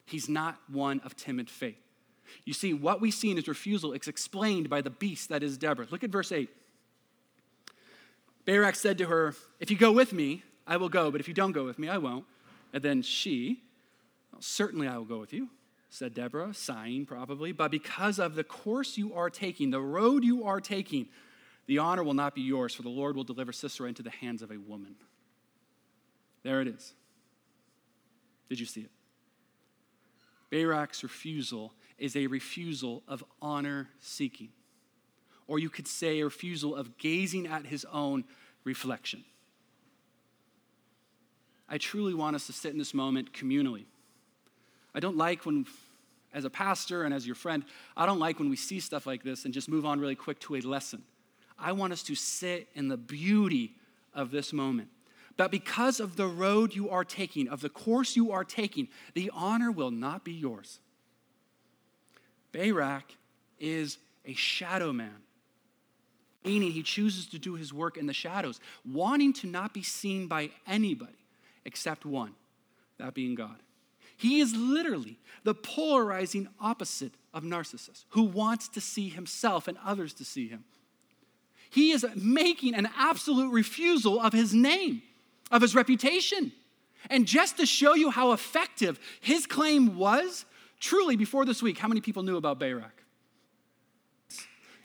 He's 0.06 0.30
not 0.30 0.58
one 0.72 1.02
of 1.02 1.16
timid 1.16 1.50
faith. 1.50 1.78
You 2.46 2.54
see, 2.54 2.74
what 2.74 3.02
we 3.02 3.12
see 3.12 3.32
in 3.32 3.38
his 3.38 3.48
refusal 3.48 3.94
is 3.94 4.08
explained 4.08 4.70
by 4.70 4.82
the 4.82 4.90
beast 4.90 5.30
that 5.30 5.44
is 5.44 5.58
Deborah. 5.58 5.88
Look 5.90 6.04
at 6.04 6.10
verse 6.10 6.32
8. 6.32 6.50
Barak 8.46 8.76
said 8.76 8.98
to 9.00 9.06
her, 9.06 9.36
If 9.60 9.72
you 9.72 9.78
go 9.78 9.92
with 9.92 10.14
me, 10.14 10.44
I 10.66 10.78
will 10.78 10.90
go, 10.90 11.12
but 11.12 11.22
if 11.22 11.28
you 11.28 11.34
don't 11.34 11.52
go 11.52 11.66
with 11.66 11.80
me, 11.80 11.90
I 11.90 11.98
won't. 11.98 12.26
And 12.74 12.84
then 12.84 13.02
she, 13.02 13.62
well, 14.32 14.42
Certainly 14.42 14.88
I 14.88 14.98
will 14.98 15.06
go 15.06 15.20
with 15.20 15.34
you 15.34 15.50
said 15.98 16.14
Deborah, 16.14 16.54
sighing 16.54 17.06
probably. 17.06 17.52
But 17.52 17.72
because 17.72 18.20
of 18.20 18.36
the 18.36 18.44
course 18.44 18.98
you 18.98 19.14
are 19.14 19.30
taking, 19.30 19.72
the 19.72 19.82
road 19.82 20.24
you 20.24 20.46
are 20.46 20.62
taking, 20.62 21.08
the 21.66 21.80
honor 21.80 22.04
will 22.04 22.14
not 22.14 22.36
be 22.36 22.42
yours, 22.42 22.74
for 22.74 22.84
the 22.84 22.90
Lord 22.90 23.16
will 23.16 23.24
deliver 23.24 23.52
Sisera 23.52 23.88
into 23.90 24.04
the 24.04 24.12
hands 24.12 24.42
of 24.42 24.52
a 24.52 24.58
woman. 24.58 24.96
There 26.44 26.62
it 26.62 26.68
is. 26.68 26.94
Did 28.48 28.60
you 28.60 28.66
see 28.66 28.82
it? 28.82 28.92
Barak's 30.52 31.04
refusal 31.04 31.74
is 31.98 32.16
a 32.16 32.28
refusal 32.28 33.04
of 33.08 33.24
honor 33.42 33.90
seeking. 34.00 34.50
Or 35.48 35.60
you 35.60 35.70
could 35.70 35.88
say 35.88 36.20
a 36.20 36.26
refusal 36.26 36.76
of 36.76 36.98
gazing 36.98 37.48
at 37.48 37.66
his 37.66 37.86
own 37.92 38.24
reflection. 38.64 39.26
I 41.68 41.78
truly 41.78 42.14
want 42.14 42.36
us 42.36 42.48
to 42.48 42.54
sit 42.54 42.72
in 42.72 42.78
this 42.78 42.94
moment 42.94 43.34
communally. 43.34 43.86
I 44.96 45.00
don't 45.00 45.18
like 45.18 45.46
when, 45.46 45.66
as 46.38 46.46
a 46.46 46.50
pastor 46.52 47.04
and 47.04 47.14
as 47.14 47.26
your 47.26 47.36
friend, 47.36 47.66
I 47.98 48.06
don't 48.06 48.20
like 48.20 48.38
when 48.38 48.50
we 48.50 48.56
see 48.56 48.80
stuff 48.80 49.08
like 49.08 49.24
this 49.24 49.44
and 49.44 49.54
just 49.54 49.68
move 49.68 49.86
on 49.86 50.00
really 50.00 50.16
quick 50.16 50.40
to 50.42 50.56
a 50.56 50.62
lesson. 50.62 51.02
I 51.58 51.72
want 51.72 51.94
us 51.94 52.04
to 52.04 52.16
sit 52.16 52.68
in 52.76 52.90
the 52.90 52.98
beauty 52.98 53.74
of 54.14 54.30
this 54.30 54.54
moment. 54.54 54.90
But 55.36 55.50
because 55.50 56.00
of 56.00 56.16
the 56.16 56.28
road 56.28 56.76
you 56.76 56.92
are 56.92 57.04
taking, 57.04 57.48
of 57.48 57.62
the 57.62 57.70
course 57.70 58.16
you 58.16 58.32
are 58.32 58.44
taking, 58.44 58.88
the 59.16 59.32
honor 59.34 59.72
will 59.72 59.90
not 59.90 60.24
be 60.24 60.32
yours. 60.32 60.80
Barak 62.52 63.16
is 63.60 63.98
a 64.24 64.36
shadow 64.36 64.94
man, 64.94 65.24
meaning 66.46 66.72
he 66.72 66.84
chooses 66.84 67.26
to 67.28 67.40
do 67.40 67.56
his 67.56 67.74
work 67.74 67.98
in 67.98 68.06
the 68.06 68.14
shadows, 68.14 68.60
wanting 68.86 69.34
to 69.34 69.48
not 69.48 69.74
be 69.74 69.82
seen 69.82 70.28
by 70.28 70.52
anybody 70.68 71.14
except 71.66 72.06
one, 72.06 72.34
that 73.00 73.16
being 73.16 73.34
God. 73.34 73.58
He 74.18 74.40
is 74.40 74.56
literally 74.56 75.20
the 75.44 75.54
polarizing 75.54 76.50
opposite 76.60 77.14
of 77.34 77.44
Narcissus, 77.44 78.06
who 78.10 78.24
wants 78.24 78.68
to 78.70 78.82
see 78.82 79.10
himself 79.10 79.68
and 79.68 79.78
others 79.86 80.14
to 80.16 80.26
see 80.26 80.48
him. 80.48 80.66
He 81.70 81.92
is 81.92 82.06
making 82.16 82.74
an 82.76 82.90
absolute 82.98 83.52
refusal 83.52 84.20
of 84.20 84.34
his 84.34 84.54
name, 84.54 85.04
of 85.52 85.62
his 85.62 85.76
reputation. 85.76 86.52
And 87.10 87.26
just 87.26 87.58
to 87.58 87.66
show 87.66 87.94
you 87.94 88.10
how 88.10 88.32
effective 88.32 89.00
his 89.22 89.46
claim 89.46 89.98
was, 89.98 90.46
truly, 90.80 91.16
before 91.16 91.46
this 91.46 91.62
week, 91.62 91.78
how 91.78 91.88
many 91.88 92.02
people 92.02 92.24
knew 92.24 92.38
about 92.38 92.60
Barak? 92.60 93.04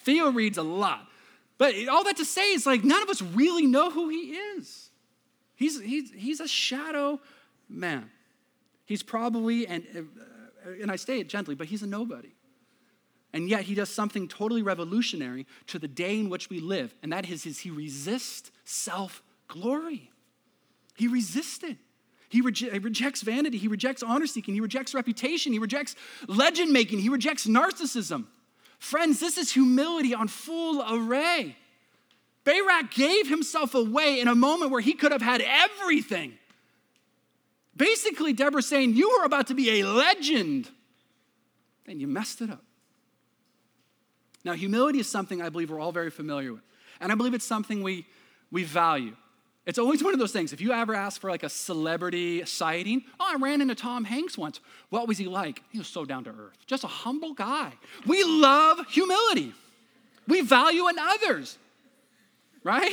Theo 0.01 0.31
reads 0.31 0.59
a 0.59 0.63
lot. 0.63 1.09
But 1.59 1.75
all 1.89 2.05
that 2.05 2.17
to 2.17 2.25
say 2.25 2.53
is 2.53 2.67
like 2.67 2.85
none 2.85 3.03
of 3.03 3.09
us 3.09 3.23
really 3.23 3.67
know 3.67 3.91
who 3.91 4.09
he 4.09 4.33
is. 4.33 4.91
He's, 5.55 5.81
he's, 5.81 6.11
he's 6.11 6.41
a 6.41 6.49
shadow 6.49 7.21
man. 7.69 8.11
He's 8.93 9.03
probably, 9.03 9.67
and, 9.67 9.87
uh, 9.97 10.71
and 10.83 10.91
I 10.91 10.97
say 10.97 11.19
it 11.19 11.27
gently, 11.27 11.55
but 11.55 11.67
he's 11.67 11.83
a 11.83 11.87
nobody. 11.87 12.35
And 13.33 13.49
yet 13.49 13.63
he 13.63 13.75
does 13.75 13.89
something 13.89 14.29
totally 14.29 14.61
revolutionary 14.61 15.47
to 15.69 15.79
the 15.79 15.89
day 15.89 16.21
in 16.21 16.29
which 16.29 16.51
we 16.51 16.61
live, 16.61 16.95
and 17.03 17.11
that 17.11 17.27
is, 17.27 17.47
is 17.47 17.61
he 17.61 17.71
resists 17.71 18.51
self 18.67 19.23
glory. 19.49 20.11
He 20.95 21.09
resisted. 21.09 21.79
He, 22.29 22.43
he 22.43 22.79
rejects 22.79 23.23
vanity. 23.23 23.57
He 23.57 23.67
rejects 23.67 24.03
honor 24.03 24.27
seeking. 24.27 24.53
He 24.53 24.61
rejects 24.61 24.93
reputation. 24.93 25.55
He 25.55 25.59
rejects 25.59 25.97
legend 26.27 26.71
making. 26.71 26.99
He 26.99 27.09
rejects 27.09 27.47
narcissism. 27.47 28.27
Friends, 28.79 29.21
this 29.21 29.39
is 29.39 29.53
humility 29.53 30.13
on 30.13 30.29
full 30.29 30.83
array. 30.83 31.57
Barak 32.45 32.91
gave 32.91 33.27
himself 33.27 33.75
away 33.75 34.21
in 34.21 34.29
a 34.29 34.35
moment 34.35 34.71
where 34.71 34.83
he 34.83 34.93
could 34.93 35.13
have 35.13 35.23
had 35.23 35.41
everything. 35.41 36.35
Basically, 37.77 38.33
Deborah's 38.33 38.67
saying, 38.67 38.95
You 38.95 39.17
were 39.19 39.25
about 39.25 39.49
to 39.49 39.55
be 39.55 39.81
a 39.81 39.85
legend, 39.85 40.71
and 41.87 42.01
you 42.01 42.07
messed 42.07 42.41
it 42.41 42.51
up. 42.51 42.63
Now, 44.45 44.53
humility 44.53 44.99
is 44.99 45.09
something 45.09 45.41
I 45.41 45.49
believe 45.49 45.71
we're 45.71 45.81
all 45.81 45.93
very 45.93 46.11
familiar 46.11 46.53
with, 46.53 46.63
and 47.01 47.13
I 47.13 47.15
believe 47.15 47.35
it's 47.35 47.45
something 47.45 47.83
we, 47.83 48.07
we 48.51 48.65
value. 48.65 49.17
It's 49.65 49.79
always 49.79 50.03
one 50.03 50.13
of 50.13 50.19
those 50.19 50.33
things. 50.33 50.53
If 50.53 50.61
you 50.61 50.73
ever 50.73 50.93
ask 50.93 51.21
for 51.21 51.31
like 51.31 51.45
a 51.45 51.49
celebrity 51.49 52.45
sighting, 52.45 53.05
oh, 53.21 53.27
I 53.29 53.37
ran 53.37 53.61
into 53.61 53.77
Tom 53.77 54.05
Hanks 54.05 54.37
once. 54.37 54.59
What 54.91 55.07
was 55.07 55.19
he 55.19 55.27
like? 55.27 55.63
He 55.71 55.79
was 55.79 55.87
so 55.87 56.05
down 56.05 56.25
to 56.25 56.31
earth, 56.31 56.59
just 56.67 56.83
a 56.83 56.89
humble 56.89 57.33
guy. 57.33 57.73
We 58.05 58.25
love 58.25 58.85
humility. 58.89 59.53
We 60.27 60.41
value 60.41 60.89
in 60.89 60.99
others 60.99 61.59
right? 62.65 62.93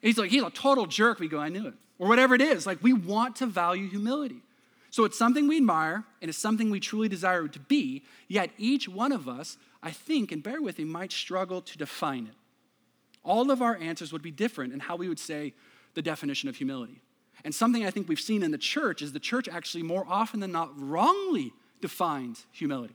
He's 0.00 0.18
like, 0.18 0.30
he's 0.30 0.42
a 0.42 0.50
total 0.50 0.86
jerk. 0.86 1.18
We 1.18 1.28
go, 1.28 1.38
I 1.38 1.48
knew 1.48 1.68
it. 1.68 1.74
Or 1.98 2.08
whatever 2.08 2.34
it 2.34 2.40
is. 2.40 2.66
Like, 2.66 2.82
we 2.82 2.92
want 2.92 3.36
to 3.36 3.46
value 3.46 3.88
humility. 3.88 4.42
So 4.90 5.04
it's 5.04 5.18
something 5.18 5.48
we 5.48 5.56
admire 5.56 6.04
and 6.22 6.28
it's 6.28 6.38
something 6.38 6.70
we 6.70 6.78
truly 6.78 7.08
desire 7.08 7.48
to 7.48 7.58
be, 7.58 8.04
yet 8.28 8.50
each 8.58 8.88
one 8.88 9.10
of 9.10 9.28
us, 9.28 9.56
I 9.82 9.90
think, 9.90 10.30
and 10.30 10.42
bear 10.42 10.62
with 10.62 10.78
me, 10.78 10.84
might 10.84 11.10
struggle 11.10 11.60
to 11.62 11.76
define 11.76 12.26
it. 12.26 12.34
All 13.24 13.50
of 13.50 13.60
our 13.60 13.76
answers 13.76 14.12
would 14.12 14.22
be 14.22 14.30
different 14.30 14.72
in 14.72 14.80
how 14.80 14.94
we 14.94 15.08
would 15.08 15.18
say 15.18 15.52
the 15.94 16.02
definition 16.02 16.48
of 16.48 16.56
humility. 16.56 17.00
And 17.44 17.54
something 17.54 17.84
I 17.84 17.90
think 17.90 18.08
we've 18.08 18.20
seen 18.20 18.42
in 18.42 18.50
the 18.50 18.58
church 18.58 19.02
is 19.02 19.12
the 19.12 19.18
church 19.18 19.48
actually 19.48 19.82
more 19.82 20.06
often 20.08 20.40
than 20.40 20.52
not 20.52 20.70
wrongly 20.76 21.52
defines 21.80 22.46
humility. 22.52 22.94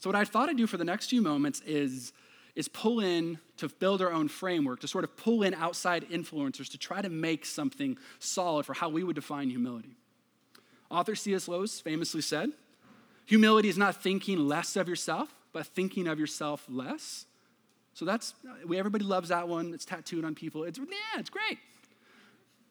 So, 0.00 0.10
what 0.10 0.16
I 0.16 0.24
thought 0.24 0.48
I'd 0.48 0.56
do 0.56 0.66
for 0.66 0.76
the 0.76 0.84
next 0.84 1.10
few 1.10 1.22
moments 1.22 1.60
is 1.60 2.12
is 2.58 2.66
pull 2.66 2.98
in 2.98 3.38
to 3.56 3.68
build 3.68 4.02
our 4.02 4.12
own 4.12 4.26
framework, 4.26 4.80
to 4.80 4.88
sort 4.88 5.04
of 5.04 5.16
pull 5.16 5.44
in 5.44 5.54
outside 5.54 6.04
influencers 6.10 6.68
to 6.68 6.76
try 6.76 7.00
to 7.00 7.08
make 7.08 7.46
something 7.46 7.96
solid 8.18 8.66
for 8.66 8.74
how 8.74 8.88
we 8.88 9.04
would 9.04 9.14
define 9.14 9.48
humility. 9.48 9.96
Author 10.90 11.14
C.S. 11.14 11.46
Lewis 11.46 11.80
famously 11.80 12.20
said, 12.20 12.50
Humility 13.26 13.68
is 13.68 13.78
not 13.78 14.02
thinking 14.02 14.48
less 14.48 14.74
of 14.74 14.88
yourself, 14.88 15.32
but 15.52 15.68
thinking 15.68 16.08
of 16.08 16.18
yourself 16.18 16.64
less. 16.68 17.26
So 17.94 18.04
that's, 18.04 18.34
everybody 18.64 19.04
loves 19.04 19.28
that 19.28 19.46
one. 19.46 19.72
It's 19.72 19.84
tattooed 19.84 20.24
on 20.24 20.34
people. 20.34 20.64
It's, 20.64 20.78
yeah, 20.78 21.20
it's 21.20 21.30
great. 21.30 21.58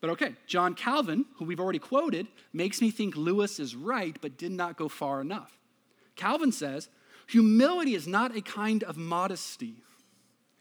But 0.02 0.10
okay, 0.10 0.36
John 0.48 0.74
Calvin, 0.74 1.24
who 1.38 1.46
we've 1.46 1.62
already 1.62 1.80
quoted, 1.80 2.28
makes 2.52 2.82
me 2.82 2.92
think 2.92 3.16
Lewis 3.16 3.58
is 3.58 3.74
right, 3.74 4.18
but 4.20 4.38
did 4.38 4.52
not 4.52 4.76
go 4.76 4.90
far 4.90 5.22
enough. 5.22 5.58
Calvin 6.18 6.52
says, 6.52 6.90
Humility 7.28 7.94
is 7.94 8.08
not 8.08 8.36
a 8.36 8.42
kind 8.42 8.84
of 8.84 8.98
modesty. 8.98 9.76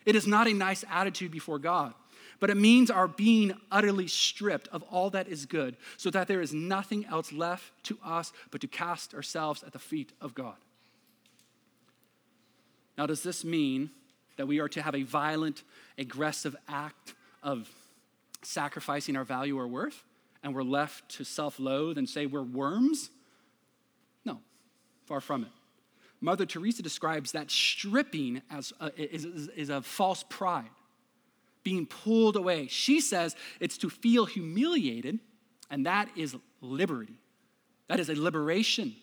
It 0.04 0.16
is 0.16 0.26
not 0.26 0.48
a 0.48 0.54
nice 0.54 0.84
attitude 0.90 1.30
before 1.30 1.58
God, 1.58 1.94
but 2.38 2.50
it 2.50 2.56
means 2.56 2.90
our 2.90 3.08
being 3.08 3.54
utterly 3.70 4.08
stripped 4.08 4.68
of 4.68 4.82
all 4.84 5.10
that 5.10 5.28
is 5.28 5.46
good, 5.46 5.76
so 5.96 6.10
that 6.10 6.28
there 6.28 6.40
is 6.40 6.52
nothing 6.52 7.04
else 7.06 7.32
left 7.32 7.72
to 7.84 7.98
us 8.04 8.32
but 8.50 8.60
to 8.60 8.66
cast 8.66 9.14
ourselves 9.14 9.62
at 9.62 9.72
the 9.72 9.78
feet 9.78 10.12
of 10.20 10.34
God. 10.34 10.56
Now, 12.98 13.06
does 13.06 13.22
this 13.22 13.44
mean 13.44 13.90
that 14.36 14.46
we 14.46 14.58
are 14.58 14.68
to 14.68 14.82
have 14.82 14.94
a 14.94 15.02
violent, 15.02 15.62
aggressive 15.98 16.56
act 16.68 17.14
of 17.42 17.70
sacrificing 18.42 19.16
our 19.16 19.24
value 19.24 19.58
or 19.58 19.66
worth, 19.66 20.02
and 20.42 20.54
we're 20.54 20.62
left 20.62 21.08
to 21.10 21.24
self 21.24 21.60
loathe 21.60 21.98
and 21.98 22.08
say 22.08 22.26
we're 22.26 22.42
worms? 22.42 23.10
No, 24.24 24.40
far 25.04 25.20
from 25.20 25.44
it. 25.44 25.50
Mother 26.20 26.46
Teresa 26.46 26.82
describes 26.82 27.32
that 27.32 27.50
stripping 27.50 28.42
as 28.50 28.72
a, 28.80 28.90
is, 29.00 29.24
is, 29.24 29.48
is 29.48 29.68
a 29.68 29.82
false 29.82 30.24
pride, 30.28 30.70
being 31.62 31.86
pulled 31.86 32.36
away. 32.36 32.68
She 32.68 33.00
says 33.00 33.36
it's 33.60 33.78
to 33.78 33.90
feel 33.90 34.24
humiliated, 34.24 35.18
and 35.70 35.86
that 35.86 36.08
is 36.16 36.36
liberty. 36.60 37.14
That 37.88 38.00
is 38.00 38.08
a 38.08 38.14
liberation. 38.14 38.94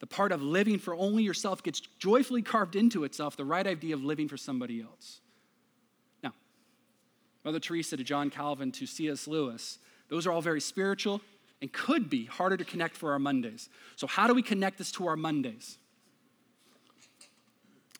The 0.00 0.06
part 0.06 0.30
of 0.30 0.42
living 0.42 0.78
for 0.78 0.94
only 0.94 1.24
yourself 1.24 1.62
gets 1.62 1.80
joyfully 1.98 2.42
carved 2.42 2.76
into 2.76 3.04
itself, 3.04 3.36
the 3.36 3.44
right 3.44 3.66
idea 3.66 3.94
of 3.94 4.04
living 4.04 4.28
for 4.28 4.36
somebody 4.36 4.80
else. 4.80 5.20
Now, 6.22 6.34
Mother 7.44 7.58
Teresa 7.58 7.96
to 7.96 8.04
John 8.04 8.30
Calvin 8.30 8.70
to 8.72 8.86
C.S. 8.86 9.26
Lewis, 9.26 9.78
those 10.08 10.26
are 10.26 10.32
all 10.32 10.40
very 10.40 10.60
spiritual 10.60 11.20
and 11.60 11.72
could 11.72 12.08
be 12.08 12.26
harder 12.26 12.56
to 12.56 12.64
connect 12.64 12.96
for 12.96 13.10
our 13.10 13.18
Mondays. 13.18 13.68
So, 13.96 14.06
how 14.06 14.28
do 14.28 14.34
we 14.34 14.42
connect 14.42 14.78
this 14.78 14.92
to 14.92 15.08
our 15.08 15.16
Mondays? 15.16 15.78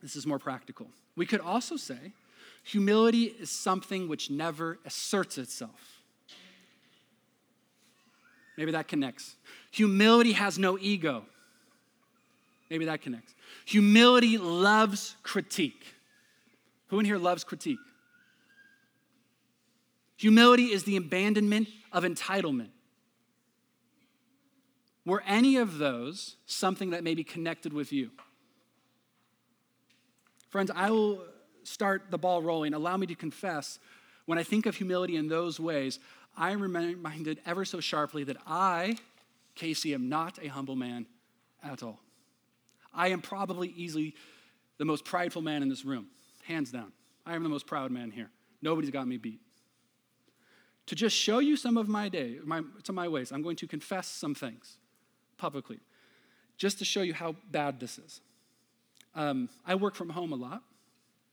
This 0.03 0.17
is 0.17 0.27
more 0.27 0.39
practical. 0.39 0.89
We 1.17 1.27
could 1.27 1.41
also 1.41 1.77
say 1.77 2.13
humility 2.63 3.25
is 3.25 3.51
something 3.51 4.09
which 4.09 4.31
never 4.31 4.79
asserts 4.85 5.39
itself. 5.39 6.03
Maybe 8.57 8.73
that 8.73 8.89
connects. 8.89 9.37
Humility 9.71 10.33
has 10.33 10.59
no 10.59 10.79
ego. 10.79 11.25
Maybe 12.71 12.85
that 12.87 13.03
connects. 13.03 13.35
Humility 13.65 14.37
loves 14.37 15.17
critique. 15.23 15.95
Who 16.89 16.99
in 16.99 17.07
here 17.07 17.19
loves 17.19 17.45
critique? 17.45 17.79
Humility 20.17 20.73
is 20.73 20.85
the 20.85 20.97
abandonment 20.97 21.69
of 21.93 22.03
entitlement. 22.03 22.71
Were 25.05 25.23
any 25.27 25.57
of 25.57 25.79
those 25.79 26.37
something 26.47 26.91
that 26.91 27.05
may 27.05 27.15
be 27.15 27.25
connected 27.25 27.73
with 27.73 27.93
you? 27.93 28.11
Friends, 30.49 30.71
I 30.75 30.91
will 30.91 31.25
start 31.63 32.05
the 32.11 32.19
ball 32.19 32.43
rolling. 32.43 32.75
Allow 32.75 32.97
me 32.97 33.07
to 33.07 33.15
confess, 33.15 33.79
when 34.27 34.39
I 34.39 34.43
think 34.43 34.67
of 34.67 34.77
humility 34.77 35.17
in 35.17 35.29
those 35.29 35.61
ways, 35.61 35.99
I 36.37 36.53
am 36.53 36.63
reminded 36.63 37.41
ever 37.45 37.65
so 37.65 37.81
sharply 37.81 38.25
that 38.25 38.37
I, 38.47 38.97
Casey, 39.55 39.93
am 39.93 40.09
not 40.09 40.39
a 40.43 40.49
humble 40.49 40.77
man 40.77 41.07
at 41.63 41.83
all. 41.83 42.01
I 42.95 43.09
am 43.09 43.21
probably 43.21 43.69
easily 43.77 44.15
the 44.79 44.85
most 44.85 45.05
prideful 45.05 45.43
man 45.43 45.63
in 45.63 45.69
this 45.69 45.85
room, 45.85 46.07
hands 46.45 46.71
down. 46.71 46.93
I 47.27 47.35
am 47.35 47.43
the 47.43 47.49
most 47.49 47.67
proud 47.67 47.91
man 47.91 48.11
here. 48.11 48.31
Nobody's 48.63 48.91
got 48.91 49.07
me 49.07 49.19
beat. 49.19 49.41
to 50.87 50.95
just 50.95 51.15
show 51.15 51.39
you 51.39 51.55
some 51.57 51.77
of 51.77 51.87
my 51.87 52.09
day, 52.09 52.39
my, 52.45 52.63
some 52.83 52.95
my 52.95 53.09
ways. 53.09 53.31
I'm 53.31 53.43
going 53.43 53.57
to 53.57 53.67
confess 53.67 54.09
some 54.09 54.35
things 54.35 54.79
publicly, 55.37 55.81
just 56.57 56.79
to 56.79 56.85
show 56.85 57.03
you 57.03 57.13
how 57.13 57.37
bad 57.51 57.79
this 57.79 57.99
is. 57.99 58.23
Um, 59.15 59.49
I 59.67 59.75
work 59.75 59.95
from 59.95 60.11
home 60.11 60.33
a 60.33 60.37
lot, 60.37 60.63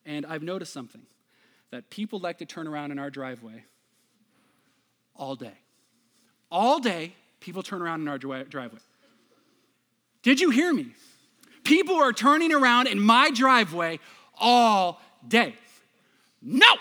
and 0.06 0.26
I've 0.26 0.44
noticed 0.44 0.74
something 0.74 1.02
that 1.72 1.90
people 1.90 2.20
like 2.20 2.38
to 2.40 2.46
turn 2.46 2.68
around 2.68 2.92
in 2.92 3.00
our 3.00 3.10
driveway 3.10 3.66
all 5.16 5.36
day. 5.36 5.54
All 6.52 6.80
day, 6.80 7.14
people 7.40 7.64
turn 7.64 7.82
around 7.82 8.02
in 8.02 8.08
our 8.08 8.18
driveway. 8.18 8.80
Did 10.24 10.40
you 10.40 10.50
hear 10.50 10.74
me? 10.74 10.88
People 11.64 11.96
are 11.96 12.14
turning 12.14 12.54
around 12.54 12.88
in 12.88 13.00
my 13.00 13.32
driveway 13.32 14.00
all 14.38 15.02
day. 15.28 15.56
No, 16.42 16.76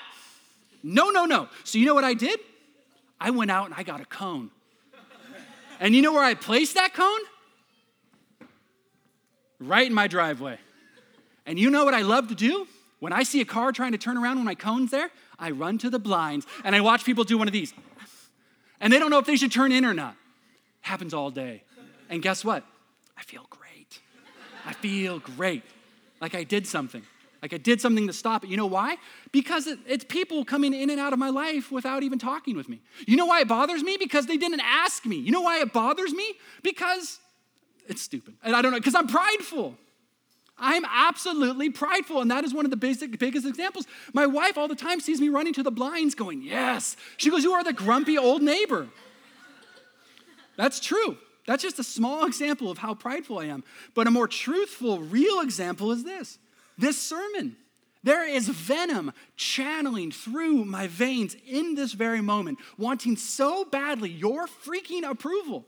no, 0.83 1.11
no, 1.11 1.25
no. 1.25 1.49
So, 1.65 1.79
you 1.79 1.87
know 1.87 1.95
what 1.95 2.05
I 2.05 2.15
did? 2.15 2.39
I 3.21 3.31
went 3.31 3.51
out 3.51 3.67
and 3.67 3.75
I 3.75 3.83
got 3.83 4.01
a 4.01 4.05
cone. 4.05 4.51
And 5.81 5.95
you 5.95 6.03
know 6.03 6.13
where 6.13 6.25
I 6.25 6.35
placed 6.35 6.75
that 6.75 6.95
cone? 6.95 7.21
Right 9.59 9.87
in 9.87 9.95
my 9.95 10.07
driveway. 10.07 10.59
And 11.47 11.59
you 11.59 11.71
know 11.71 11.85
what 11.85 11.95
I 11.95 12.03
love 12.03 12.29
to 12.29 12.35
do? 12.35 12.67
When 13.01 13.13
I 13.13 13.23
see 13.23 13.41
a 13.41 13.45
car 13.45 13.73
trying 13.73 13.93
to 13.93 13.99
turn 13.99 14.17
around 14.17 14.37
when 14.37 14.47
my 14.47 14.55
cone's 14.55 14.91
there, 14.91 15.11
I 15.39 15.51
run 15.51 15.79
to 15.79 15.91
the 15.91 15.99
blinds 15.99 16.47
and 16.65 16.75
I 16.75 16.81
watch 16.81 17.05
people 17.05 17.25
do 17.25 17.37
one 17.37 17.49
of 17.49 17.53
these. 17.53 17.75
And 18.81 18.93
they 18.93 18.99
don't 18.99 19.11
know 19.11 19.19
if 19.19 19.27
they 19.27 19.37
should 19.37 19.53
turn 19.53 19.73
in 19.73 19.85
or 19.85 19.95
not. 19.95 20.17
Happens 20.81 21.13
all 21.13 21.31
day. 21.31 21.63
And 22.09 22.23
guess 22.23 22.45
what? 22.45 22.65
I 23.17 23.23
feel 23.23 23.47
great. 23.51 24.01
I 24.67 24.73
feel 24.73 25.19
great. 25.19 25.63
Like 26.21 26.35
I 26.35 26.45
did 26.45 26.67
something. 26.67 27.03
Like 27.43 27.53
I 27.53 27.59
did 27.59 27.79
something 27.79 28.07
to 28.07 28.13
stop 28.15 28.45
it. 28.45 28.49
You 28.49 28.57
know 28.57 28.67
why? 28.67 28.97
Because 29.31 29.67
it, 29.67 29.79
it's 29.87 30.05
people 30.05 30.47
coming 30.47 30.73
in 30.73 30.89
and 30.89 30.99
out 30.99 31.13
of 31.13 31.19
my 31.19 31.29
life 31.29 31.71
without 31.71 32.03
even 32.03 32.19
talking 32.19 32.57
with 32.57 32.71
me. 32.71 32.81
You 33.07 33.17
know 33.17 33.27
why 33.27 33.43
it 33.43 33.49
bothers 33.49 33.83
me? 33.83 33.99
Because 33.99 34.25
they 34.25 34.39
didn't 34.39 34.63
ask 34.63 35.05
me. 35.05 35.17
You 35.17 35.31
know 35.31 35.43
why 35.43 35.61
it 35.61 35.71
bothers 35.71 36.15
me? 36.15 36.25
Because 36.63 37.19
it's 37.87 38.01
stupid. 38.01 38.35
And 38.43 38.57
I 38.57 38.63
don't 38.63 38.73
know, 38.73 38.79
because 38.79 38.95
I'm 38.95 39.09
prideful. 39.09 39.77
I'm 40.57 40.85
absolutely 40.85 41.71
prideful, 41.71 42.21
and 42.21 42.31
that 42.31 42.45
is 42.45 42.55
one 42.55 42.65
of 42.65 42.71
the 42.71 42.77
basic, 42.77 43.19
biggest 43.19 43.47
examples. 43.47 43.87
My 44.13 44.27
wife 44.27 44.57
all 44.57 44.69
the 44.69 44.77
time 44.77 45.01
sees 45.01 45.21
me 45.21 45.29
running 45.29 45.53
to 45.55 45.63
the 45.63 45.71
blinds 45.71 46.15
going, 46.15 46.43
Yes. 46.43 46.97
She 47.17 47.31
goes, 47.31 47.43
You 47.43 47.53
are 47.53 47.65
the 47.65 47.73
grumpy 47.73 48.17
old 48.17 48.43
neighbor. 48.43 48.89
That's 50.57 50.79
true. 50.79 51.19
That's 51.47 51.63
just 51.63 51.79
a 51.79 51.85
small 51.85 52.25
example 52.25 52.71
of 52.71 52.79
how 52.79 52.95
prideful 52.95 53.39
I 53.39 53.47
am. 53.47 53.65
But 53.95 54.07
a 54.07 54.11
more 54.11 54.29
truthful, 54.29 55.01
real 55.01 55.41
example 55.41 55.93
is 55.93 56.05
this 56.05 56.39
this 56.79 57.01
sermon. 57.01 57.57
There 58.03 58.29
is 58.29 58.49
venom 58.49 59.13
channeling 59.35 60.13
through 60.13 60.67
my 60.67 60.89
veins 60.89 61.37
in 61.47 61.75
this 61.75 61.95
very 61.95 62.21
moment, 62.21 62.59
wanting 62.77 63.17
so 63.17 63.65
badly 63.65 64.11
your 64.11 64.47
freaking 64.47 65.09
approval. 65.09 65.65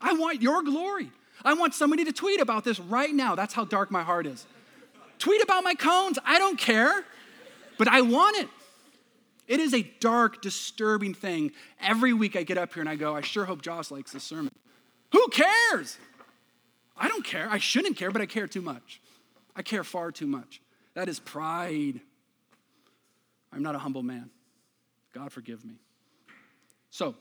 I 0.00 0.12
want 0.12 0.40
your 0.40 0.62
glory. 0.62 1.10
I 1.44 1.54
want 1.54 1.74
somebody 1.74 2.04
to 2.04 2.12
tweet 2.12 2.40
about 2.40 2.64
this 2.64 2.80
right 2.80 3.14
now. 3.14 3.34
That's 3.34 3.52
how 3.52 3.64
dark 3.64 3.90
my 3.90 4.02
heart 4.02 4.26
is. 4.26 4.46
Tweet 5.18 5.42
about 5.42 5.62
my 5.62 5.74
cones. 5.74 6.18
I 6.24 6.38
don't 6.38 6.58
care, 6.58 7.04
but 7.78 7.88
I 7.88 8.00
want 8.00 8.38
it. 8.38 8.48
It 9.46 9.60
is 9.60 9.74
a 9.74 9.82
dark, 10.00 10.40
disturbing 10.40 11.12
thing. 11.12 11.52
Every 11.80 12.14
week 12.14 12.34
I 12.34 12.44
get 12.44 12.56
up 12.56 12.72
here 12.72 12.80
and 12.80 12.88
I 12.88 12.96
go, 12.96 13.14
I 13.14 13.20
sure 13.20 13.44
hope 13.44 13.60
Josh 13.60 13.90
likes 13.90 14.12
this 14.12 14.24
sermon. 14.24 14.50
Who 15.12 15.28
cares? 15.28 15.98
I 16.96 17.08
don't 17.08 17.24
care. 17.24 17.48
I 17.50 17.58
shouldn't 17.58 17.96
care, 17.96 18.10
but 18.10 18.22
I 18.22 18.26
care 18.26 18.46
too 18.46 18.62
much. 18.62 19.00
I 19.54 19.62
care 19.62 19.84
far 19.84 20.10
too 20.10 20.26
much. 20.26 20.62
That 20.94 21.08
is 21.08 21.20
pride. 21.20 22.00
I'm 23.52 23.62
not 23.62 23.74
a 23.74 23.78
humble 23.78 24.02
man. 24.02 24.30
God 25.12 25.30
forgive 25.30 25.64
me. 25.64 25.74
So, 26.90 27.14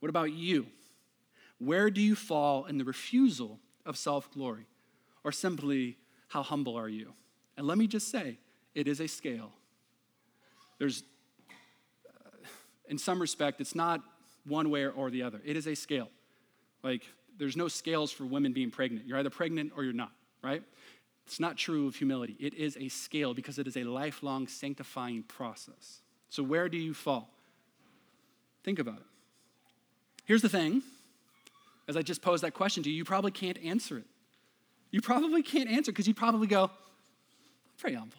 what 0.00 0.08
about 0.08 0.32
you? 0.32 0.66
Where 1.58 1.90
do 1.90 2.00
you 2.00 2.14
fall 2.14 2.64
in 2.64 2.78
the 2.78 2.84
refusal 2.84 3.58
of 3.86 3.96
self 3.96 4.30
glory? 4.32 4.66
Or 5.24 5.32
simply, 5.32 5.96
how 6.28 6.42
humble 6.42 6.76
are 6.76 6.88
you? 6.88 7.12
And 7.56 7.66
let 7.66 7.78
me 7.78 7.86
just 7.86 8.10
say, 8.10 8.38
it 8.74 8.86
is 8.86 9.00
a 9.00 9.06
scale. 9.06 9.52
There's, 10.78 11.02
uh, 12.08 12.30
in 12.88 12.98
some 12.98 13.20
respect, 13.20 13.60
it's 13.60 13.74
not 13.74 14.02
one 14.46 14.70
way 14.70 14.86
or 14.86 15.10
the 15.10 15.22
other. 15.22 15.40
It 15.44 15.56
is 15.56 15.66
a 15.66 15.74
scale. 15.74 16.08
Like, 16.82 17.02
there's 17.38 17.56
no 17.56 17.68
scales 17.68 18.12
for 18.12 18.24
women 18.24 18.52
being 18.52 18.70
pregnant. 18.70 19.06
You're 19.06 19.18
either 19.18 19.30
pregnant 19.30 19.72
or 19.76 19.84
you're 19.84 19.92
not, 19.92 20.12
right? 20.42 20.62
It's 21.26 21.40
not 21.40 21.56
true 21.56 21.88
of 21.88 21.96
humility. 21.96 22.36
It 22.38 22.54
is 22.54 22.76
a 22.76 22.88
scale 22.88 23.34
because 23.34 23.58
it 23.58 23.66
is 23.66 23.76
a 23.76 23.84
lifelong 23.84 24.46
sanctifying 24.46 25.24
process. 25.24 26.02
So, 26.28 26.42
where 26.42 26.68
do 26.68 26.76
you 26.76 26.94
fall? 26.94 27.30
Think 28.62 28.78
about 28.78 28.98
it. 28.98 29.06
Here's 30.24 30.42
the 30.42 30.48
thing 30.48 30.82
as 31.88 31.96
I 31.96 32.02
just 32.02 32.22
posed 32.22 32.42
that 32.42 32.54
question 32.54 32.82
to 32.82 32.90
you, 32.90 32.96
you 32.96 33.04
probably 33.04 33.30
can't 33.30 33.58
answer 33.64 33.98
it. 33.98 34.06
You 34.90 35.00
probably 35.00 35.42
can't 35.42 35.68
answer 35.68 35.92
because 35.92 36.08
you 36.08 36.14
probably 36.14 36.46
go, 36.46 36.64
I'm 36.64 36.70
pretty 37.78 37.96
humble. 37.96 38.18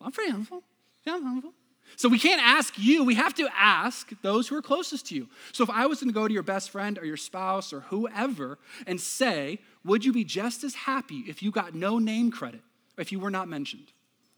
I'm 0.00 0.12
pretty 0.12 0.30
humble. 0.30 0.62
Yeah, 1.04 1.14
I'm 1.14 1.24
humble. 1.24 1.52
So 1.96 2.08
we 2.08 2.18
can't 2.18 2.40
ask 2.42 2.78
you, 2.78 3.04
we 3.04 3.14
have 3.14 3.34
to 3.34 3.48
ask 3.56 4.10
those 4.22 4.48
who 4.48 4.56
are 4.56 4.62
closest 4.62 5.06
to 5.06 5.14
you. 5.14 5.28
So 5.52 5.64
if 5.64 5.70
I 5.70 5.86
was 5.86 6.00
to 6.00 6.12
go 6.12 6.28
to 6.28 6.34
your 6.34 6.42
best 6.42 6.70
friend 6.70 6.98
or 6.98 7.04
your 7.04 7.16
spouse 7.16 7.72
or 7.72 7.80
whoever 7.80 8.58
and 8.86 9.00
say, 9.00 9.60
Would 9.84 10.04
you 10.04 10.12
be 10.12 10.24
just 10.24 10.64
as 10.64 10.74
happy 10.74 11.24
if 11.28 11.42
you 11.42 11.50
got 11.50 11.74
no 11.74 11.98
name 11.98 12.30
credit, 12.30 12.60
if 12.98 13.10
you 13.10 13.20
were 13.20 13.30
not 13.30 13.48
mentioned? 13.48 13.92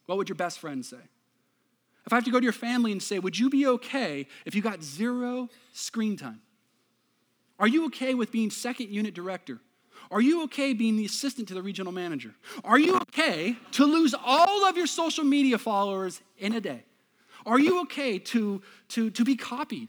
What 0.06 0.18
would 0.18 0.28
your 0.28 0.36
best 0.36 0.58
friend 0.58 0.84
say? 0.84 0.98
If 2.06 2.12
I 2.12 2.16
have 2.16 2.24
to 2.24 2.30
go 2.30 2.40
to 2.40 2.44
your 2.44 2.52
family 2.52 2.92
and 2.92 3.02
say, 3.02 3.18
Would 3.18 3.38
you 3.38 3.50
be 3.50 3.66
okay 3.66 4.26
if 4.46 4.54
you 4.54 4.62
got 4.62 4.82
zero 4.82 5.48
screen 5.72 6.16
time? 6.16 6.40
Are 7.60 7.68
you 7.68 7.84
okay 7.86 8.14
with 8.14 8.32
being 8.32 8.50
second 8.50 8.88
unit 8.88 9.14
director? 9.14 9.60
Are 10.10 10.20
you 10.20 10.42
okay 10.44 10.72
being 10.72 10.96
the 10.96 11.04
assistant 11.04 11.46
to 11.48 11.54
the 11.54 11.62
regional 11.62 11.92
manager? 11.92 12.34
Are 12.64 12.78
you 12.78 12.96
okay 12.96 13.56
to 13.72 13.84
lose 13.84 14.14
all 14.24 14.64
of 14.64 14.76
your 14.76 14.86
social 14.88 15.22
media 15.22 15.58
followers 15.58 16.20
in 16.38 16.54
a 16.54 16.60
day? 16.60 16.82
Are 17.46 17.60
you 17.60 17.82
okay 17.82 18.18
to, 18.18 18.62
to, 18.88 19.10
to 19.10 19.24
be 19.24 19.36
copied, 19.36 19.88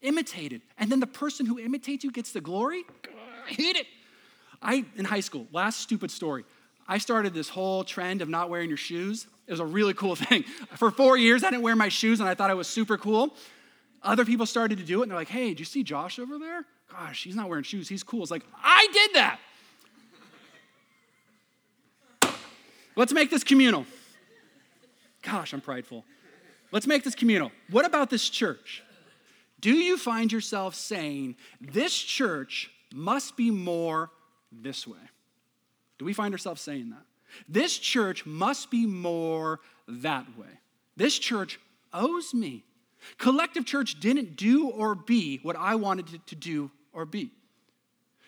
imitated, 0.00 0.62
and 0.78 0.90
then 0.90 1.00
the 1.00 1.06
person 1.06 1.46
who 1.46 1.58
imitates 1.58 2.04
you 2.04 2.10
gets 2.10 2.32
the 2.32 2.40
glory? 2.40 2.84
I 3.46 3.52
hate 3.52 3.76
it. 3.76 3.86
I, 4.62 4.84
in 4.96 5.04
high 5.04 5.20
school, 5.20 5.46
last 5.52 5.80
stupid 5.80 6.10
story, 6.10 6.44
I 6.88 6.98
started 6.98 7.34
this 7.34 7.48
whole 7.48 7.84
trend 7.84 8.22
of 8.22 8.28
not 8.28 8.50
wearing 8.50 8.68
your 8.68 8.76
shoes. 8.76 9.26
It 9.46 9.50
was 9.50 9.60
a 9.60 9.66
really 9.66 9.94
cool 9.94 10.16
thing. 10.16 10.44
For 10.76 10.90
four 10.90 11.16
years, 11.16 11.44
I 11.44 11.50
didn't 11.50 11.62
wear 11.62 11.76
my 11.76 11.88
shoes 11.88 12.20
and 12.20 12.28
I 12.28 12.34
thought 12.34 12.50
I 12.50 12.54
was 12.54 12.68
super 12.68 12.96
cool. 12.96 13.34
Other 14.02 14.24
people 14.24 14.46
started 14.46 14.78
to 14.78 14.84
do 14.84 15.00
it 15.00 15.02
and 15.02 15.10
they're 15.10 15.18
like, 15.18 15.28
hey, 15.28 15.52
do 15.54 15.58
you 15.58 15.64
see 15.66 15.82
Josh 15.82 16.18
over 16.18 16.38
there? 16.38 16.64
Gosh, 16.90 17.24
he's 17.24 17.36
not 17.36 17.48
wearing 17.48 17.64
shoes. 17.64 17.88
He's 17.88 18.02
cool. 18.02 18.22
It's 18.22 18.30
like, 18.30 18.44
I 18.62 18.88
did 18.92 19.10
that. 19.14 19.38
Let's 22.96 23.12
make 23.12 23.30
this 23.30 23.44
communal. 23.44 23.86
Gosh, 25.22 25.52
I'm 25.52 25.60
prideful. 25.60 26.04
Let's 26.72 26.86
make 26.86 27.04
this 27.04 27.14
communal. 27.14 27.52
What 27.70 27.86
about 27.86 28.10
this 28.10 28.28
church? 28.28 28.82
Do 29.60 29.72
you 29.72 29.96
find 29.96 30.32
yourself 30.32 30.74
saying, 30.74 31.36
this 31.60 31.96
church 31.96 32.70
must 32.92 33.36
be 33.36 33.50
more 33.50 34.10
this 34.50 34.86
way? 34.86 34.98
Do 35.98 36.04
we 36.04 36.12
find 36.12 36.34
ourselves 36.34 36.62
saying 36.62 36.90
that? 36.90 37.02
This 37.48 37.78
church 37.78 38.26
must 38.26 38.70
be 38.70 38.86
more 38.86 39.60
that 39.86 40.26
way. 40.38 40.60
This 40.96 41.18
church 41.18 41.60
owes 41.92 42.34
me. 42.34 42.64
Collective 43.18 43.64
church 43.64 44.00
didn't 44.00 44.36
do 44.36 44.68
or 44.68 44.94
be 44.94 45.38
what 45.42 45.56
I 45.56 45.74
wanted 45.74 46.12
it 46.12 46.26
to 46.28 46.34
do 46.34 46.70
or 46.92 47.04
be. 47.04 47.32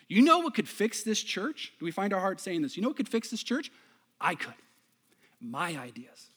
You 0.07 0.21
know 0.21 0.39
what 0.39 0.53
could 0.53 0.67
fix 0.67 1.03
this 1.03 1.21
church? 1.21 1.73
Do 1.79 1.85
we 1.85 1.91
find 1.91 2.13
our 2.13 2.19
heart 2.19 2.39
saying 2.39 2.61
this? 2.61 2.75
You 2.75 2.83
know 2.83 2.89
what 2.89 2.97
could 2.97 3.09
fix 3.09 3.29
this 3.29 3.43
church? 3.43 3.71
I 4.19 4.35
could. 4.35 4.53
My 5.41 5.77
ideas. 5.77 6.29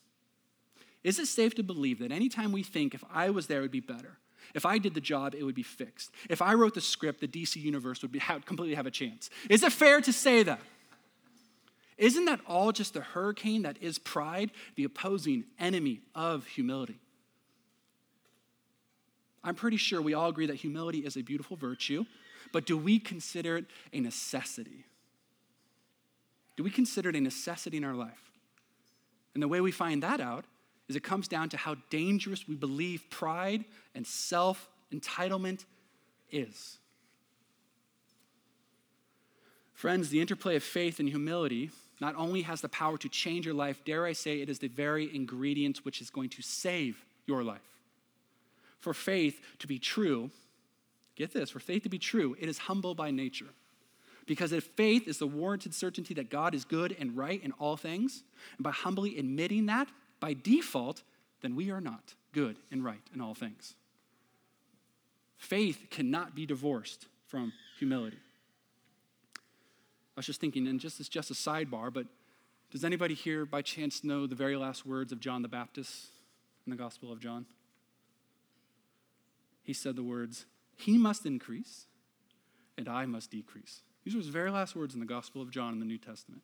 Is 1.05 1.19
it 1.19 1.27
safe 1.27 1.55
to 1.57 1.63
believe 1.63 2.01
that 2.01 2.11
anytime 2.11 2.53
we 2.53 2.63
think 2.63 2.95
if 2.95 3.05
I 3.13 3.31
was 3.31 3.47
there, 3.47 3.59
it 3.59 3.63
would 3.63 3.71
be 3.71 3.81
better? 3.81 4.19
If 4.55 4.65
I 4.65 4.79
did 4.79 4.95
the 4.95 5.01
job, 5.01 5.35
it 5.35 5.43
would 5.43 5.55
be 5.55 5.63
fixed. 5.63 6.11
If 6.31 6.41
I 6.41 6.55
wrote 6.55 6.75
the 6.75 6.81
script, 6.81 7.21
the 7.21 7.29
DC 7.29 7.57
universe 7.57 8.03
would 8.03 8.13
be, 8.13 8.19
have, 8.21 8.45
completely 8.47 8.75
have 8.75 8.87
a 8.87 8.91
chance. 8.91 9.31
Is 9.51 9.63
it 9.63 9.73
fair 9.73 10.01
to 10.01 10.13
say 10.13 10.43
that? 10.43 10.61
Isn't 11.99 12.27
that 12.27 12.41
all 12.47 12.73
just 12.73 12.95
the 12.95 13.01
hurricane 13.01 13.63
that 13.63 13.79
is 13.81 13.99
pride, 13.99 14.51
the 14.75 14.85
opposing 14.85 15.45
enemy 15.59 16.01
of 16.15 16.47
humility? 16.47 16.99
I'm 19.47 19.55
pretty 19.55 19.77
sure 19.77 20.03
we 20.03 20.13
all 20.13 20.29
agree 20.29 20.47
that 20.47 20.57
humility 20.57 20.99
is 20.99 21.17
a 21.17 21.23
beautiful 21.23 21.57
virtue, 21.57 22.05
but 22.53 22.67
do 22.67 22.77
we 22.77 22.99
consider 22.99 23.57
it 23.57 23.67
a 23.93 24.01
necessity? 24.01 24.85
Do 26.57 26.65
we 26.65 26.71
consider 26.71 27.11
it 27.11 27.17
a 27.17 27.21
necessity 27.21 27.77
in 27.77 27.85
our 27.85 27.95
life? 27.95 28.33
And 29.35 29.43
the 29.43 29.49
way 29.49 29.61
we 29.61 29.71
find 29.71 30.03
that 30.03 30.21
out 30.21 30.47
is 30.89 30.97
it 30.97 31.05
comes 31.05 31.29
down 31.29 31.49
to 31.51 31.57
how 31.57 31.77
dangerous 31.91 32.49
we 32.49 32.57
believe 32.57 33.05
pride 33.09 33.65
and 33.95 34.05
self 34.05 34.69
entitlement 34.93 35.65
is. 36.33 36.79
Friends, 39.75 40.09
the 40.09 40.21
interplay 40.21 40.57
of 40.57 40.63
faith 40.65 40.99
and 40.99 41.09
humility 41.09 41.71
not 42.01 42.17
only 42.17 42.43
has 42.43 42.63
the 42.63 42.69
power 42.69 42.99
to 42.99 43.09
change 43.09 43.47
your 43.47 43.55
life, 43.55 43.85
dare 43.85 44.07
I 44.07 44.13
say, 44.13 44.41
it 44.41 44.49
is 44.49 44.59
the 44.59 44.69
very 44.69 45.15
ingredient 45.15 45.85
which 45.85 46.01
is 46.01 46.11
going 46.11 46.31
to 46.31 46.43
save 46.43 47.05
your 47.27 47.45
life. 47.45 47.76
For 48.87 48.95
faith 48.95 49.41
to 49.59 49.67
be 49.67 49.81
true, 49.81 50.31
get 51.17 51.33
this, 51.33 51.51
for 51.51 51.59
faith 51.59 51.83
to 51.83 51.89
be 51.89 51.99
true, 51.99 52.37
it 52.39 52.49
is 52.49 52.57
humble 52.57 52.95
by 52.95 53.11
nature. 53.11 53.49
Because 54.27 54.53
if 54.53 54.63
faith 54.63 55.09
is 55.09 55.19
the 55.19 55.27
warranted 55.27 55.75
certainty 55.75 56.15
that 56.15 56.31
God 56.31 56.55
is 56.55 56.65
good 56.65 56.95
and 56.97 57.17
right 57.17 57.43
in 57.43 57.51
all 57.59 57.77
things, 57.77 58.23
and 58.57 58.63
by 58.63 58.71
humbly 58.71 59.19
admitting 59.19 59.67
that, 59.67 59.89
by 60.21 60.35
default, 60.35 61.03
then 61.41 61.57
we 61.57 61.73
are 61.73 61.81
not 61.81 62.15
good 62.33 62.59
and 62.71 62.85
right 62.85 63.01
in 63.13 63.21
all 63.21 63.35
things. 63.35 63.75
Faith 65.37 65.87
cannot 65.91 66.37
be 66.37 66.47
divorced 66.47 67.07
from 67.27 67.53
humility. 67.81 68.19
I 69.37 70.21
was 70.21 70.27
just 70.27 70.41
thinking, 70.41 70.69
and 70.69 70.79
just 70.79 71.01
as 71.01 71.09
just 71.09 71.33
a 71.33 71.35
sidebar, 71.35 71.93
but 71.93 72.07
does 72.71 72.85
anybody 72.85 73.15
here 73.15 73.47
by 73.47 73.63
chance 73.63 74.05
know 74.05 74.29
the 74.29 74.37
very 74.37 74.55
last 74.55 74.87
words 74.87 75.11
of 75.11 75.19
John 75.19 75.43
the 75.43 75.49
Baptist 75.49 76.07
in 76.65 76.71
the 76.71 76.77
Gospel 76.77 77.11
of 77.11 77.19
John? 77.19 77.47
He 79.67 79.73
said 79.73 79.97
the 79.97 80.03
words, 80.05 80.47
He 80.77 80.97
must 80.97 81.27
increase, 81.27 81.87
and 82.79 82.89
I 82.89 83.05
must 83.05 83.33
decrease. 83.33 83.83
These 84.05 84.15
were 84.15 84.21
his 84.21 84.29
very 84.29 84.53
last 84.53 84.77
words 84.77 84.95
in 84.95 85.01
the 85.01 85.07
Gospel 85.07 85.43
of 85.43 85.51
John 85.51 85.73
in 85.73 85.81
the 85.81 85.85
New 85.85 85.99
Testament. 85.99 86.43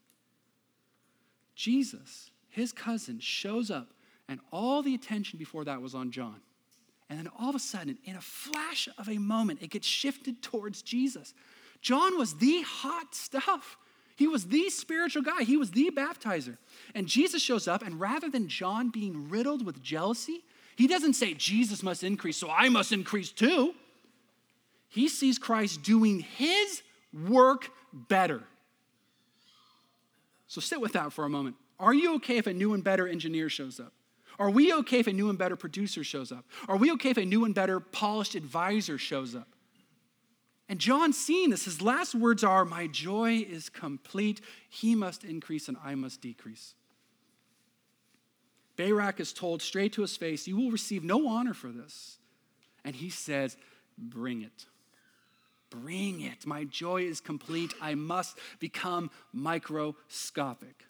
Jesus, 1.54 2.30
his 2.48 2.72
cousin, 2.72 3.20
shows 3.20 3.70
up, 3.70 3.92
and 4.28 4.40
all 4.50 4.82
the 4.82 4.94
attention 4.94 5.38
before 5.38 5.64
that 5.64 5.80
was 5.80 5.94
on 5.94 6.10
John. 6.10 6.40
And 7.08 7.16
then 7.16 7.28
all 7.38 7.50
of 7.50 7.54
a 7.54 7.60
sudden, 7.60 7.96
in 8.04 8.16
a 8.16 8.20
flash 8.20 8.88
of 8.98 9.08
a 9.08 9.18
moment, 9.18 9.62
it 9.62 9.70
gets 9.70 9.86
shifted 9.86 10.42
towards 10.42 10.82
Jesus. 10.82 11.32
John 11.80 12.18
was 12.18 12.34
the 12.38 12.62
hot 12.62 13.14
stuff. 13.14 13.78
He 14.16 14.26
was 14.26 14.46
the 14.46 14.68
spiritual 14.68 15.22
guy, 15.22 15.44
he 15.44 15.56
was 15.56 15.70
the 15.70 15.92
baptizer. 15.96 16.58
And 16.92 17.06
Jesus 17.06 17.40
shows 17.40 17.68
up, 17.68 17.82
and 17.82 18.00
rather 18.00 18.28
than 18.28 18.48
John 18.48 18.90
being 18.90 19.28
riddled 19.28 19.64
with 19.64 19.80
jealousy, 19.80 20.42
he 20.76 20.86
doesn't 20.86 21.14
say, 21.14 21.34
Jesus 21.34 21.82
must 21.82 22.02
increase, 22.02 22.36
so 22.36 22.50
I 22.50 22.68
must 22.68 22.92
increase 22.92 23.30
too. 23.30 23.74
He 24.88 25.08
sees 25.08 25.38
Christ 25.38 25.82
doing 25.82 26.20
his 26.20 26.82
work 27.12 27.70
better. 27.92 28.42
So 30.46 30.60
sit 30.60 30.80
with 30.80 30.92
that 30.92 31.12
for 31.12 31.24
a 31.24 31.30
moment. 31.30 31.56
Are 31.78 31.94
you 31.94 32.16
okay 32.16 32.36
if 32.36 32.46
a 32.46 32.52
new 32.52 32.74
and 32.74 32.84
better 32.84 33.08
engineer 33.08 33.48
shows 33.48 33.80
up? 33.80 33.92
Are 34.38 34.50
we 34.50 34.72
okay 34.72 35.00
if 35.00 35.06
a 35.06 35.12
new 35.12 35.28
and 35.28 35.38
better 35.38 35.56
producer 35.56 36.04
shows 36.04 36.32
up? 36.32 36.44
Are 36.68 36.76
we 36.76 36.90
okay 36.92 37.10
if 37.10 37.16
a 37.16 37.24
new 37.24 37.44
and 37.44 37.54
better 37.54 37.80
polished 37.80 38.34
advisor 38.34 38.98
shows 38.98 39.34
up? 39.34 39.48
And 40.68 40.78
John, 40.78 41.12
seeing 41.12 41.50
this, 41.50 41.64
his 41.64 41.82
last 41.82 42.14
words 42.14 42.42
are, 42.44 42.64
My 42.64 42.86
joy 42.86 43.46
is 43.48 43.68
complete. 43.68 44.40
He 44.70 44.94
must 44.94 45.24
increase 45.24 45.68
and 45.68 45.76
I 45.84 45.94
must 45.94 46.20
decrease. 46.20 46.74
Barak 48.82 49.20
is 49.20 49.32
told 49.32 49.62
straight 49.62 49.92
to 49.92 50.02
his 50.02 50.16
face, 50.16 50.48
You 50.48 50.56
will 50.56 50.72
receive 50.72 51.04
no 51.04 51.28
honor 51.28 51.54
for 51.54 51.68
this. 51.68 52.18
And 52.84 52.96
he 52.96 53.10
says, 53.10 53.56
Bring 53.96 54.42
it. 54.42 54.66
Bring 55.70 56.20
it. 56.20 56.44
My 56.46 56.64
joy 56.64 57.02
is 57.02 57.20
complete. 57.20 57.72
I 57.80 57.94
must 57.94 58.38
become 58.58 59.10
microscopic. 59.32 60.84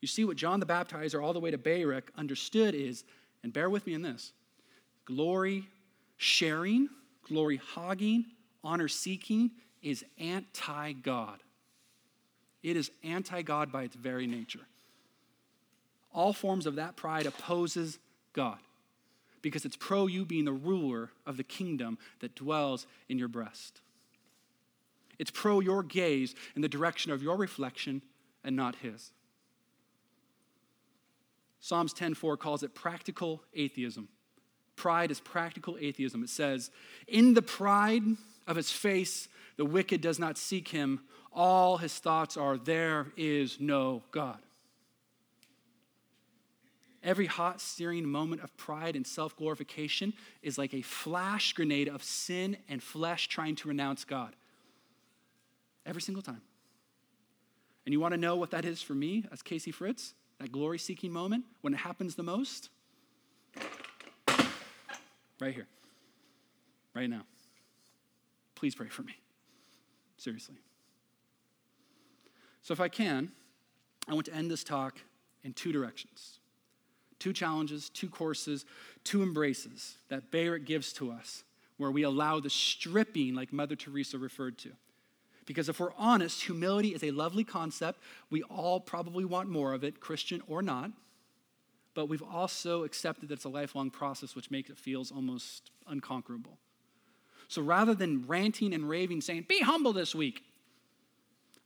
You 0.00 0.08
see, 0.08 0.24
what 0.24 0.36
John 0.36 0.60
the 0.60 0.66
Baptizer, 0.66 1.22
all 1.22 1.32
the 1.32 1.40
way 1.40 1.50
to 1.50 1.58
Barak, 1.58 2.10
understood 2.16 2.74
is, 2.74 3.04
and 3.42 3.52
bear 3.52 3.68
with 3.68 3.86
me 3.86 3.92
in 3.94 4.02
this 4.02 4.32
glory 5.04 5.68
sharing, 6.16 6.88
glory 7.28 7.60
hogging, 7.74 8.24
honor 8.62 8.88
seeking 8.88 9.50
is 9.82 10.04
anti 10.18 10.92
God. 10.92 11.42
It 12.62 12.76
is 12.76 12.90
anti 13.02 13.42
God 13.42 13.70
by 13.70 13.82
its 13.82 13.94
very 13.94 14.26
nature. 14.26 14.66
All 16.14 16.32
forms 16.32 16.64
of 16.64 16.76
that 16.76 16.96
pride 16.96 17.26
opposes 17.26 17.98
God 18.32 18.58
because 19.42 19.64
it's 19.66 19.76
pro 19.76 20.06
you 20.06 20.24
being 20.24 20.44
the 20.46 20.52
ruler 20.52 21.10
of 21.26 21.36
the 21.36 21.44
kingdom 21.44 21.98
that 22.20 22.34
dwells 22.34 22.86
in 23.08 23.18
your 23.18 23.28
breast. 23.28 23.80
It's 25.18 25.30
pro 25.30 25.60
your 25.60 25.82
gaze 25.82 26.34
in 26.56 26.62
the 26.62 26.68
direction 26.68 27.12
of 27.12 27.22
your 27.22 27.36
reflection 27.36 28.00
and 28.42 28.56
not 28.56 28.76
his. 28.76 29.12
Psalms 31.60 31.92
10:4 31.92 32.38
calls 32.38 32.62
it 32.62 32.74
practical 32.74 33.42
atheism. 33.52 34.08
Pride 34.76 35.10
is 35.10 35.20
practical 35.20 35.76
atheism. 35.80 36.22
It 36.22 36.30
says, 36.30 36.70
"In 37.06 37.34
the 37.34 37.42
pride 37.42 38.02
of 38.46 38.56
his 38.56 38.70
face, 38.70 39.28
the 39.56 39.64
wicked 39.64 40.00
does 40.00 40.18
not 40.18 40.36
seek 40.36 40.68
him. 40.68 41.06
All 41.32 41.78
his 41.78 41.98
thoughts 41.98 42.36
are 42.36 42.58
there 42.58 43.12
is 43.16 43.58
no 43.60 44.04
God." 44.10 44.42
Every 47.04 47.26
hot, 47.26 47.60
searing 47.60 48.08
moment 48.08 48.42
of 48.42 48.56
pride 48.56 48.96
and 48.96 49.06
self 49.06 49.36
glorification 49.36 50.14
is 50.42 50.56
like 50.56 50.72
a 50.72 50.80
flash 50.80 51.52
grenade 51.52 51.86
of 51.86 52.02
sin 52.02 52.56
and 52.66 52.82
flesh 52.82 53.28
trying 53.28 53.56
to 53.56 53.68
renounce 53.68 54.04
God. 54.04 54.34
Every 55.84 56.00
single 56.00 56.22
time. 56.22 56.40
And 57.84 57.92
you 57.92 58.00
want 58.00 58.14
to 58.14 58.18
know 58.18 58.36
what 58.36 58.50
that 58.52 58.64
is 58.64 58.80
for 58.80 58.94
me 58.94 59.26
as 59.30 59.42
Casey 59.42 59.70
Fritz? 59.70 60.14
That 60.38 60.50
glory 60.50 60.78
seeking 60.78 61.12
moment 61.12 61.44
when 61.60 61.74
it 61.74 61.76
happens 61.76 62.14
the 62.14 62.22
most? 62.22 62.70
Right 65.38 65.54
here. 65.54 65.66
Right 66.94 67.10
now. 67.10 67.22
Please 68.54 68.74
pray 68.74 68.88
for 68.88 69.02
me. 69.02 69.18
Seriously. 70.16 70.56
So, 72.62 72.72
if 72.72 72.80
I 72.80 72.88
can, 72.88 73.30
I 74.08 74.14
want 74.14 74.24
to 74.26 74.34
end 74.34 74.50
this 74.50 74.64
talk 74.64 75.00
in 75.42 75.52
two 75.52 75.70
directions 75.70 76.38
two 77.24 77.32
challenges, 77.32 77.88
two 77.88 78.10
courses, 78.10 78.66
two 79.02 79.22
embraces 79.22 79.96
that 80.10 80.30
Barak 80.30 80.66
gives 80.66 80.92
to 80.92 81.10
us, 81.10 81.42
where 81.78 81.90
we 81.90 82.02
allow 82.02 82.38
the 82.38 82.50
stripping, 82.50 83.34
like 83.34 83.50
Mother 83.50 83.74
Teresa 83.74 84.18
referred 84.18 84.58
to. 84.58 84.68
Because 85.46 85.70
if 85.70 85.80
we're 85.80 85.94
honest, 85.96 86.42
humility 86.42 86.94
is 86.94 87.02
a 87.02 87.12
lovely 87.12 87.42
concept. 87.42 87.98
We 88.28 88.42
all 88.42 88.78
probably 88.78 89.24
want 89.24 89.48
more 89.48 89.72
of 89.72 89.84
it, 89.84 90.00
Christian 90.00 90.42
or 90.48 90.60
not. 90.60 90.90
But 91.94 92.10
we've 92.10 92.22
also 92.22 92.84
accepted 92.84 93.30
that 93.30 93.36
it's 93.36 93.44
a 93.44 93.48
lifelong 93.48 93.90
process, 93.90 94.36
which 94.36 94.50
makes 94.50 94.68
it 94.68 94.76
feels 94.76 95.10
almost 95.10 95.70
unconquerable. 95.86 96.58
So 97.48 97.62
rather 97.62 97.94
than 97.94 98.26
ranting 98.26 98.74
and 98.74 98.86
raving, 98.86 99.22
saying, 99.22 99.46
be 99.48 99.60
humble 99.60 99.94
this 99.94 100.14
week, 100.14 100.42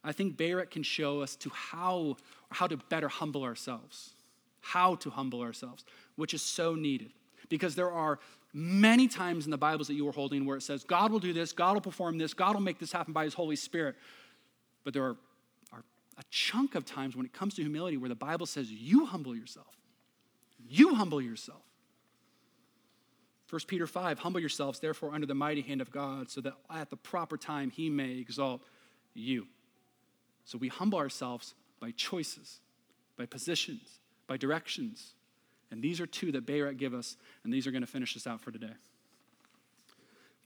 I 0.05 0.13
think 0.13 0.37
Barak 0.37 0.71
can 0.71 0.85
show 0.85 1.21
us 1.21 1.35
to 1.35 1.51
how, 1.51 2.17
how 2.53 2.69
to 2.69 2.77
better 2.77 3.09
humble 3.09 3.43
ourselves 3.43 4.13
how 4.69 4.97
to 4.97 5.11
humble 5.11 5.41
ourselves, 5.41 5.85
which 6.17 6.35
is 6.35 6.43
so 6.43 6.75
needed. 6.75 7.11
Because 7.49 7.75
there 7.75 7.91
are 7.91 8.19
many 8.53 9.09
times 9.09 9.47
in 9.47 9.51
the 9.51 9.59
Bibles 9.59 9.89
that 9.89 9.95
you 9.95 10.07
are 10.09 10.13
holding 10.13 10.45
where 10.45 10.57
it 10.57 10.63
says, 10.63 10.85
God 10.85 11.11
will 11.11 11.19
do 11.19 11.33
this, 11.33 11.53
God 11.53 11.75
will 11.75 11.81
perform 11.81 12.19
this, 12.19 12.35
God 12.35 12.55
will 12.55 12.63
make 12.63 12.79
this 12.79 12.93
happen 12.93 13.13
by 13.13 13.25
His 13.25 13.35
Holy 13.35 13.57
Spirit. 13.57 13.97
But 14.85 14.93
there 14.93 15.05
are, 15.05 15.17
are 15.73 15.85
a 16.19 16.23
chunk 16.31 16.75
of 16.75 16.85
times 16.85 17.17
when 17.17 17.25
it 17.25 17.33
comes 17.33 17.55
to 17.55 17.63
humility 17.63 17.97
where 17.97 18.09
the 18.09 18.15
Bible 18.15 18.47
says, 18.47 18.71
You 18.71 19.07
humble 19.07 19.35
yourself. 19.35 19.75
You 20.69 20.95
humble 20.95 21.23
yourself. 21.23 21.63
1 23.49 23.63
Peter 23.67 23.87
5 23.87 24.19
Humble 24.19 24.41
yourselves, 24.41 24.81
therefore, 24.81 25.15
under 25.15 25.27
the 25.27 25.35
mighty 25.35 25.63
hand 25.63 25.81
of 25.81 25.91
God, 25.91 26.31
so 26.31 26.43
that 26.43 26.55
at 26.71 26.91
the 26.91 26.97
proper 26.97 27.39
time 27.39 27.71
He 27.71 27.89
may 27.89 28.19
exalt 28.19 28.63
you. 29.15 29.47
So 30.45 30.59
we 30.59 30.69
humble 30.69 30.99
ourselves 30.99 31.55
by 31.81 31.93
choices, 31.93 32.61
by 33.17 33.25
positions, 33.27 34.01
by 34.29 34.37
directions. 34.37 35.15
And 35.73 35.83
these 35.83 36.01
are 36.01 36.07
two 36.07 36.31
that 36.33 36.47
Barak 36.47 36.77
give 36.77 36.95
us, 36.95 37.17
and 37.43 37.53
these 37.53 37.67
are 37.67 37.73
going 37.73 37.83
to 37.83 37.89
finish 37.89 38.17
us 38.17 38.27
out 38.27 38.41
for 38.41 38.53
today. 38.53 38.73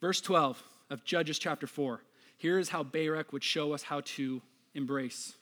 Verse 0.01 0.21
12 0.21 0.62
of 0.90 1.05
Judges 1.05 1.38
chapter 1.38 1.66
4. 1.66 2.01
Here 2.38 2.59
is 2.59 2.71
how 2.71 2.83
Barak 2.83 3.33
would 3.33 3.45
show 3.45 3.73
us 3.73 3.83
how 3.85 4.01
to 4.01 4.40
embrace 4.75 5.35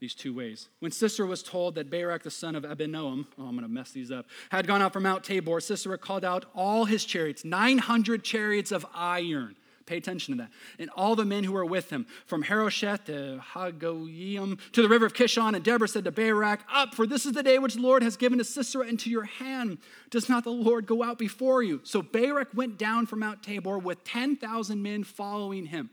these 0.00 0.14
two 0.14 0.34
ways. 0.34 0.68
When 0.80 0.92
Sisera 0.92 1.26
was 1.26 1.42
told 1.42 1.74
that 1.76 1.90
Barak, 1.90 2.22
the 2.22 2.30
son 2.30 2.54
of 2.54 2.64
Abinoam, 2.64 3.26
oh, 3.38 3.44
I'm 3.44 3.52
going 3.52 3.62
to 3.62 3.68
mess 3.68 3.90
these 3.90 4.12
up, 4.12 4.26
had 4.50 4.66
gone 4.66 4.82
out 4.82 4.92
from 4.92 5.04
Mount 5.04 5.24
Tabor, 5.24 5.60
Sisera 5.60 5.98
called 5.98 6.24
out 6.24 6.44
all 6.54 6.84
his 6.84 7.04
chariots, 7.04 7.44
900 7.44 8.22
chariots 8.22 8.70
of 8.70 8.86
iron 8.94 9.56
Pay 9.88 9.96
attention 9.96 10.36
to 10.36 10.42
that. 10.42 10.50
And 10.78 10.90
all 10.90 11.16
the 11.16 11.24
men 11.24 11.44
who 11.44 11.52
were 11.52 11.64
with 11.64 11.88
him, 11.88 12.06
from 12.26 12.42
Harosheth 12.42 13.06
to 13.06 13.42
Hagoyim 13.54 14.60
to 14.72 14.82
the 14.82 14.88
river 14.88 15.06
of 15.06 15.14
Kishon, 15.14 15.54
and 15.54 15.64
Deborah 15.64 15.88
said 15.88 16.04
to 16.04 16.12
Barak, 16.12 16.60
Up, 16.70 16.94
for 16.94 17.06
this 17.06 17.24
is 17.24 17.32
the 17.32 17.42
day 17.42 17.58
which 17.58 17.74
the 17.74 17.80
Lord 17.80 18.02
has 18.02 18.18
given 18.18 18.36
to 18.36 18.44
Sisera 18.44 18.86
into 18.86 19.08
your 19.08 19.24
hand. 19.24 19.78
Does 20.10 20.28
not 20.28 20.44
the 20.44 20.50
Lord 20.50 20.86
go 20.86 21.02
out 21.02 21.18
before 21.18 21.62
you? 21.62 21.80
So 21.84 22.02
Barak 22.02 22.48
went 22.54 22.76
down 22.76 23.06
from 23.06 23.20
Mount 23.20 23.42
Tabor 23.42 23.78
with 23.78 24.04
10,000 24.04 24.82
men 24.82 25.04
following 25.04 25.64
him. 25.64 25.88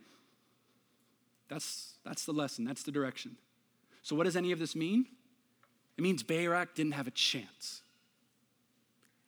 That's, 1.47 1.93
that's 2.03 2.25
the 2.25 2.34
lesson, 2.34 2.65
that's 2.65 2.84
the 2.84 2.91
direction. 2.91 3.38
So, 4.03 4.15
what 4.15 4.25
does 4.25 4.36
any 4.36 4.51
of 4.51 4.60
this 4.60 4.75
mean? 4.75 5.05
It 5.97 6.01
means 6.01 6.21
Barak 6.21 6.75
didn't 6.75 6.93
have 6.93 7.08
a 7.08 7.12
chance. 7.12 7.81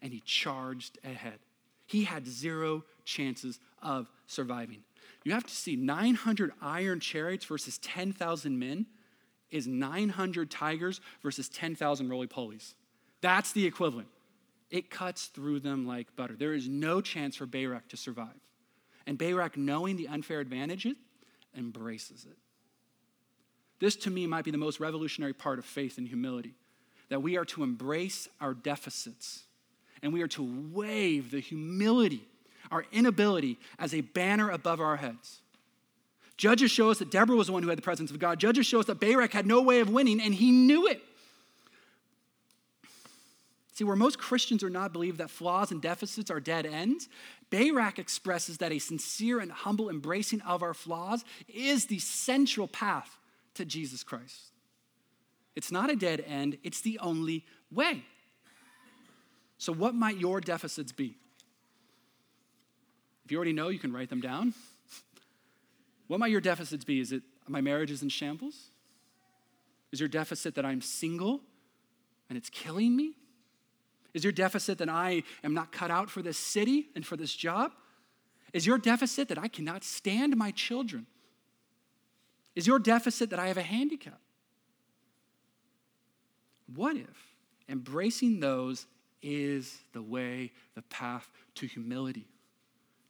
And 0.01 0.11
he 0.11 0.19
charged 0.19 0.99
ahead. 1.05 1.39
He 1.85 2.03
had 2.03 2.27
zero 2.27 2.83
chances 3.05 3.59
of 3.81 4.09
surviving. 4.27 4.83
You 5.23 5.33
have 5.33 5.45
to 5.45 5.53
see 5.53 5.75
900 5.75 6.51
iron 6.61 6.99
chariots 6.99 7.45
versus 7.45 7.77
10,000 7.79 8.57
men 8.57 8.85
is 9.51 9.67
900 9.67 10.51
tigers 10.51 11.01
versus 11.21 11.49
10,000 11.49 12.09
roly 12.09 12.27
polies. 12.27 12.73
That's 13.21 13.51
the 13.51 13.65
equivalent. 13.65 14.07
It 14.69 14.89
cuts 14.89 15.27
through 15.27 15.61
them 15.61 15.87
like 15.87 16.15
butter. 16.15 16.35
There 16.35 16.53
is 16.53 16.67
no 16.67 17.01
chance 17.01 17.37
for 17.37 17.45
Barak 17.45 17.87
to 17.89 17.97
survive. 17.97 18.39
And 19.05 19.17
Barak, 19.17 19.57
knowing 19.57 19.95
the 19.95 20.09
unfair 20.09 20.41
advantage, 20.41 20.87
embraces 21.57 22.25
it. 22.25 22.37
This, 23.79 23.95
to 23.97 24.09
me, 24.09 24.27
might 24.27 24.43
be 24.43 24.51
the 24.51 24.57
most 24.57 24.79
revolutionary 24.79 25.33
part 25.33 25.59
of 25.59 25.65
faith 25.65 25.97
and 25.97 26.07
humility 26.07 26.55
that 27.09 27.21
we 27.21 27.37
are 27.37 27.45
to 27.45 27.63
embrace 27.63 28.27
our 28.41 28.53
deficits 28.53 29.43
and 30.01 30.13
we 30.13 30.21
are 30.21 30.27
to 30.27 30.69
wave 30.73 31.31
the 31.31 31.39
humility, 31.39 32.27
our 32.71 32.85
inability, 32.91 33.57
as 33.79 33.93
a 33.93 34.01
banner 34.01 34.49
above 34.49 34.79
our 34.79 34.97
heads. 34.97 35.41
Judges 36.37 36.69
show 36.69 36.91
us 36.91 36.99
that 36.99 37.09
Deborah 37.09 37.35
was 37.35 37.47
the 37.47 37.53
one 37.53 37.63
who 37.63 37.69
had 37.69 37.77
the 37.77 37.83
presence 37.83 38.11
of 38.11 38.19
God. 38.19 38.39
Judges 38.39 38.65
show 38.65 38.79
us 38.79 38.85
that 38.85 38.99
Barak 38.99 39.33
had 39.33 39.47
no 39.47 39.61
way 39.61 39.79
of 39.79 39.89
winning, 39.89 40.21
and 40.21 40.33
he 40.35 40.51
knew 40.51 40.87
it. 40.87 41.01
See, 43.73 43.83
where 43.83 43.95
most 43.95 44.17
Christians 44.17 44.63
are 44.63 44.69
not 44.69 44.93
believe 44.93 45.17
that 45.17 45.29
flaws 45.29 45.71
and 45.71 45.81
deficits 45.81 46.31
are 46.31 46.39
dead 46.39 46.65
ends, 46.65 47.09
Barak 47.51 47.99
expresses 47.99 48.57
that 48.57 48.71
a 48.71 48.79
sincere 48.79 49.39
and 49.39 49.51
humble 49.51 49.89
embracing 49.89 50.41
of 50.41 50.63
our 50.63 50.73
flaws 50.73 51.23
is 51.47 51.85
the 51.85 51.99
central 51.99 52.67
path 52.67 53.17
to 53.53 53.65
Jesus 53.65 54.03
Christ. 54.03 54.51
It's 55.55 55.71
not 55.71 55.91
a 55.91 55.95
dead 55.95 56.23
end, 56.27 56.57
it's 56.63 56.81
the 56.81 56.99
only 56.99 57.45
way. 57.71 58.03
So, 59.57 59.73
what 59.73 59.95
might 59.95 60.17
your 60.17 60.39
deficits 60.39 60.91
be? 60.91 61.17
If 63.27 63.31
you 63.31 63.37
already 63.39 63.51
know, 63.51 63.67
you 63.67 63.77
can 63.77 63.91
write 63.91 64.09
them 64.09 64.21
down. 64.21 64.53
What 66.07 66.21
might 66.21 66.31
your 66.31 66.39
deficits 66.39 66.85
be? 66.85 67.01
Is 67.01 67.11
it 67.11 67.23
my 67.45 67.59
marriage 67.59 67.91
is 67.91 68.01
in 68.01 68.07
shambles? 68.07 68.69
Is 69.91 69.99
your 69.99 70.07
deficit 70.07 70.55
that 70.55 70.65
I'm 70.65 70.79
single 70.79 71.41
and 72.29 72.37
it's 72.37 72.49
killing 72.49 72.95
me? 72.95 73.15
Is 74.13 74.23
your 74.23 74.31
deficit 74.31 74.77
that 74.77 74.87
I 74.87 75.23
am 75.43 75.53
not 75.53 75.73
cut 75.73 75.91
out 75.91 76.09
for 76.09 76.21
this 76.21 76.37
city 76.37 76.87
and 76.95 77.05
for 77.05 77.17
this 77.17 77.35
job? 77.35 77.73
Is 78.53 78.65
your 78.65 78.77
deficit 78.77 79.27
that 79.27 79.37
I 79.37 79.49
cannot 79.49 79.83
stand 79.83 80.37
my 80.37 80.51
children? 80.51 81.05
Is 82.55 82.65
your 82.65 82.79
deficit 82.79 83.29
that 83.31 83.39
I 83.39 83.49
have 83.49 83.57
a 83.57 83.61
handicap? 83.61 84.21
What 86.73 86.95
if 86.95 87.35
embracing 87.67 88.39
those 88.39 88.85
is 89.21 89.79
the 89.91 90.01
way, 90.01 90.53
the 90.75 90.81
path 90.83 91.29
to 91.55 91.65
humility, 91.65 92.25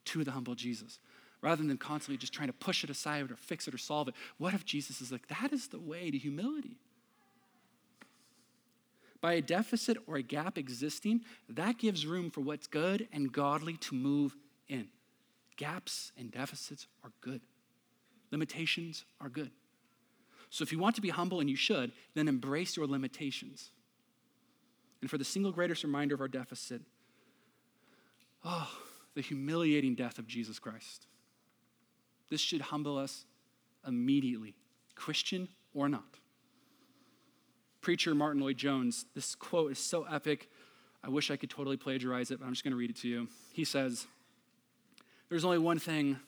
to 0.07 0.23
the 0.23 0.31
humble 0.31 0.55
Jesus? 0.55 0.99
Rather 1.41 1.63
than 1.63 1.77
constantly 1.77 2.17
just 2.17 2.33
trying 2.33 2.47
to 2.47 2.53
push 2.53 2.83
it 2.83 2.89
aside 2.89 3.29
or 3.31 3.35
fix 3.35 3.67
it 3.67 3.73
or 3.73 3.77
solve 3.77 4.07
it, 4.07 4.15
what 4.37 4.53
if 4.53 4.65
Jesus 4.65 5.01
is 5.01 5.11
like, 5.11 5.27
that 5.27 5.53
is 5.53 5.67
the 5.67 5.79
way 5.79 6.09
to 6.09 6.17
humility? 6.17 6.77
By 9.21 9.33
a 9.33 9.41
deficit 9.41 9.97
or 10.07 10.17
a 10.17 10.23
gap 10.23 10.57
existing, 10.57 11.21
that 11.49 11.77
gives 11.77 12.05
room 12.05 12.31
for 12.31 12.41
what's 12.41 12.67
good 12.67 13.07
and 13.11 13.31
godly 13.31 13.77
to 13.77 13.95
move 13.95 14.35
in. 14.67 14.87
Gaps 15.57 16.11
and 16.17 16.31
deficits 16.31 16.87
are 17.03 17.11
good, 17.21 17.41
limitations 18.31 19.05
are 19.21 19.29
good. 19.29 19.51
So 20.49 20.63
if 20.63 20.71
you 20.71 20.79
want 20.79 20.95
to 20.95 21.01
be 21.01 21.09
humble, 21.09 21.39
and 21.39 21.49
you 21.49 21.55
should, 21.55 21.91
then 22.13 22.27
embrace 22.27 22.77
your 22.77 22.87
limitations. 22.87 23.71
And 25.01 25.09
for 25.09 25.17
the 25.17 25.25
single 25.25 25.51
greatest 25.51 25.83
reminder 25.83 26.15
of 26.15 26.21
our 26.21 26.27
deficit, 26.27 26.81
oh, 28.45 28.71
the 29.17 29.23
humiliating 29.23 29.95
death 29.95 30.19
of 30.19 30.27
Jesus 30.27 30.59
Christ. 30.59 31.07
This 32.29 32.39
should 32.39 32.61
humble 32.61 32.99
us 32.99 33.25
immediately, 33.85 34.53
Christian 34.93 35.47
or 35.73 35.89
not. 35.89 36.19
Preacher 37.81 38.13
Martyn 38.13 38.39
Lloyd-Jones, 38.41 39.07
this 39.15 39.33
quote 39.33 39.71
is 39.71 39.79
so 39.79 40.03
epic. 40.03 40.51
I 41.03 41.09
wish 41.09 41.31
I 41.31 41.35
could 41.35 41.49
totally 41.49 41.77
plagiarize 41.77 42.29
it, 42.29 42.39
but 42.39 42.45
I'm 42.45 42.51
just 42.51 42.63
going 42.63 42.73
to 42.73 42.77
read 42.77 42.91
it 42.91 42.97
to 42.97 43.07
you. 43.07 43.27
He 43.53 43.65
says, 43.65 44.05
There's 45.29 45.43
only 45.43 45.57
one 45.57 45.79
thing 45.79 46.19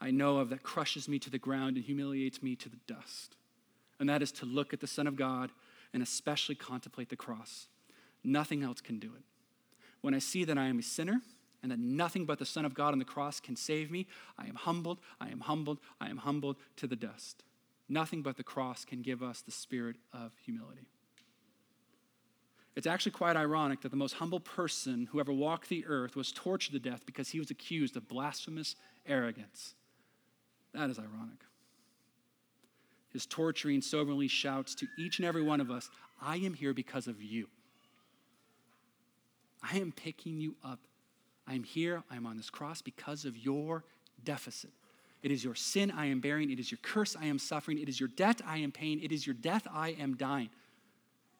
I 0.00 0.12
know 0.12 0.36
of 0.36 0.50
that 0.50 0.62
crushes 0.62 1.08
me 1.08 1.18
to 1.18 1.30
the 1.30 1.38
ground 1.38 1.74
and 1.74 1.84
humiliates 1.84 2.44
me 2.44 2.54
to 2.54 2.68
the 2.68 2.78
dust, 2.86 3.34
and 3.98 4.08
that 4.08 4.22
is 4.22 4.30
to 4.32 4.46
look 4.46 4.72
at 4.72 4.78
the 4.78 4.86
Son 4.86 5.08
of 5.08 5.16
God 5.16 5.50
and 5.92 6.00
especially 6.00 6.54
contemplate 6.54 7.08
the 7.08 7.16
cross. 7.16 7.66
Nothing 8.22 8.62
else 8.62 8.80
can 8.80 9.00
do 9.00 9.08
it. 9.16 9.24
When 10.00 10.14
I 10.14 10.20
see 10.20 10.44
that 10.44 10.56
I 10.56 10.66
am 10.66 10.78
a 10.78 10.82
sinner 10.82 11.22
and 11.62 11.70
that 11.70 11.78
nothing 11.78 12.24
but 12.24 12.38
the 12.38 12.46
Son 12.46 12.64
of 12.64 12.74
God 12.74 12.92
on 12.92 12.98
the 12.98 13.04
cross 13.04 13.40
can 13.40 13.56
save 13.56 13.90
me, 13.90 14.06
I 14.38 14.46
am 14.46 14.54
humbled, 14.54 14.98
I 15.20 15.28
am 15.28 15.40
humbled, 15.40 15.78
I 16.00 16.08
am 16.08 16.18
humbled 16.18 16.56
to 16.76 16.86
the 16.86 16.96
dust. 16.96 17.42
Nothing 17.88 18.22
but 18.22 18.36
the 18.36 18.44
cross 18.44 18.84
can 18.84 19.02
give 19.02 19.22
us 19.22 19.42
the 19.42 19.50
spirit 19.50 19.96
of 20.12 20.32
humility. 20.44 20.86
It's 22.76 22.86
actually 22.86 23.12
quite 23.12 23.36
ironic 23.36 23.80
that 23.82 23.90
the 23.90 23.96
most 23.96 24.14
humble 24.14 24.40
person 24.40 25.08
who 25.10 25.20
ever 25.20 25.32
walked 25.32 25.68
the 25.68 25.84
earth 25.86 26.14
was 26.16 26.32
tortured 26.32 26.72
to 26.72 26.78
death 26.78 27.04
because 27.04 27.28
he 27.28 27.40
was 27.40 27.50
accused 27.50 27.96
of 27.96 28.08
blasphemous 28.08 28.76
arrogance. 29.06 29.74
That 30.72 30.88
is 30.88 30.98
ironic. 30.98 31.44
His 33.12 33.26
torturing 33.26 33.82
soberly 33.82 34.28
shouts 34.28 34.74
to 34.76 34.86
each 34.96 35.18
and 35.18 35.26
every 35.26 35.42
one 35.42 35.60
of 35.60 35.70
us 35.70 35.90
I 36.22 36.36
am 36.36 36.54
here 36.54 36.72
because 36.72 37.06
of 37.06 37.22
you. 37.22 37.48
I 39.62 39.78
am 39.78 39.92
picking 39.92 40.40
you 40.40 40.54
up. 40.64 40.78
I 41.50 41.54
am 41.54 41.64
here. 41.64 42.04
I 42.10 42.16
am 42.16 42.26
on 42.26 42.36
this 42.36 42.48
cross 42.48 42.80
because 42.80 43.24
of 43.24 43.36
your 43.36 43.82
deficit. 44.22 44.70
It 45.22 45.32
is 45.32 45.42
your 45.42 45.56
sin 45.56 45.90
I 45.90 46.06
am 46.06 46.20
bearing. 46.20 46.50
It 46.50 46.60
is 46.60 46.70
your 46.70 46.78
curse 46.82 47.16
I 47.20 47.26
am 47.26 47.38
suffering. 47.38 47.78
It 47.80 47.88
is 47.88 47.98
your 47.98 48.08
debt 48.08 48.40
I 48.46 48.58
am 48.58 48.70
paying. 48.70 49.02
It 49.02 49.10
is 49.10 49.26
your 49.26 49.34
death 49.34 49.66
I 49.72 49.90
am 49.90 50.16
dying. 50.16 50.50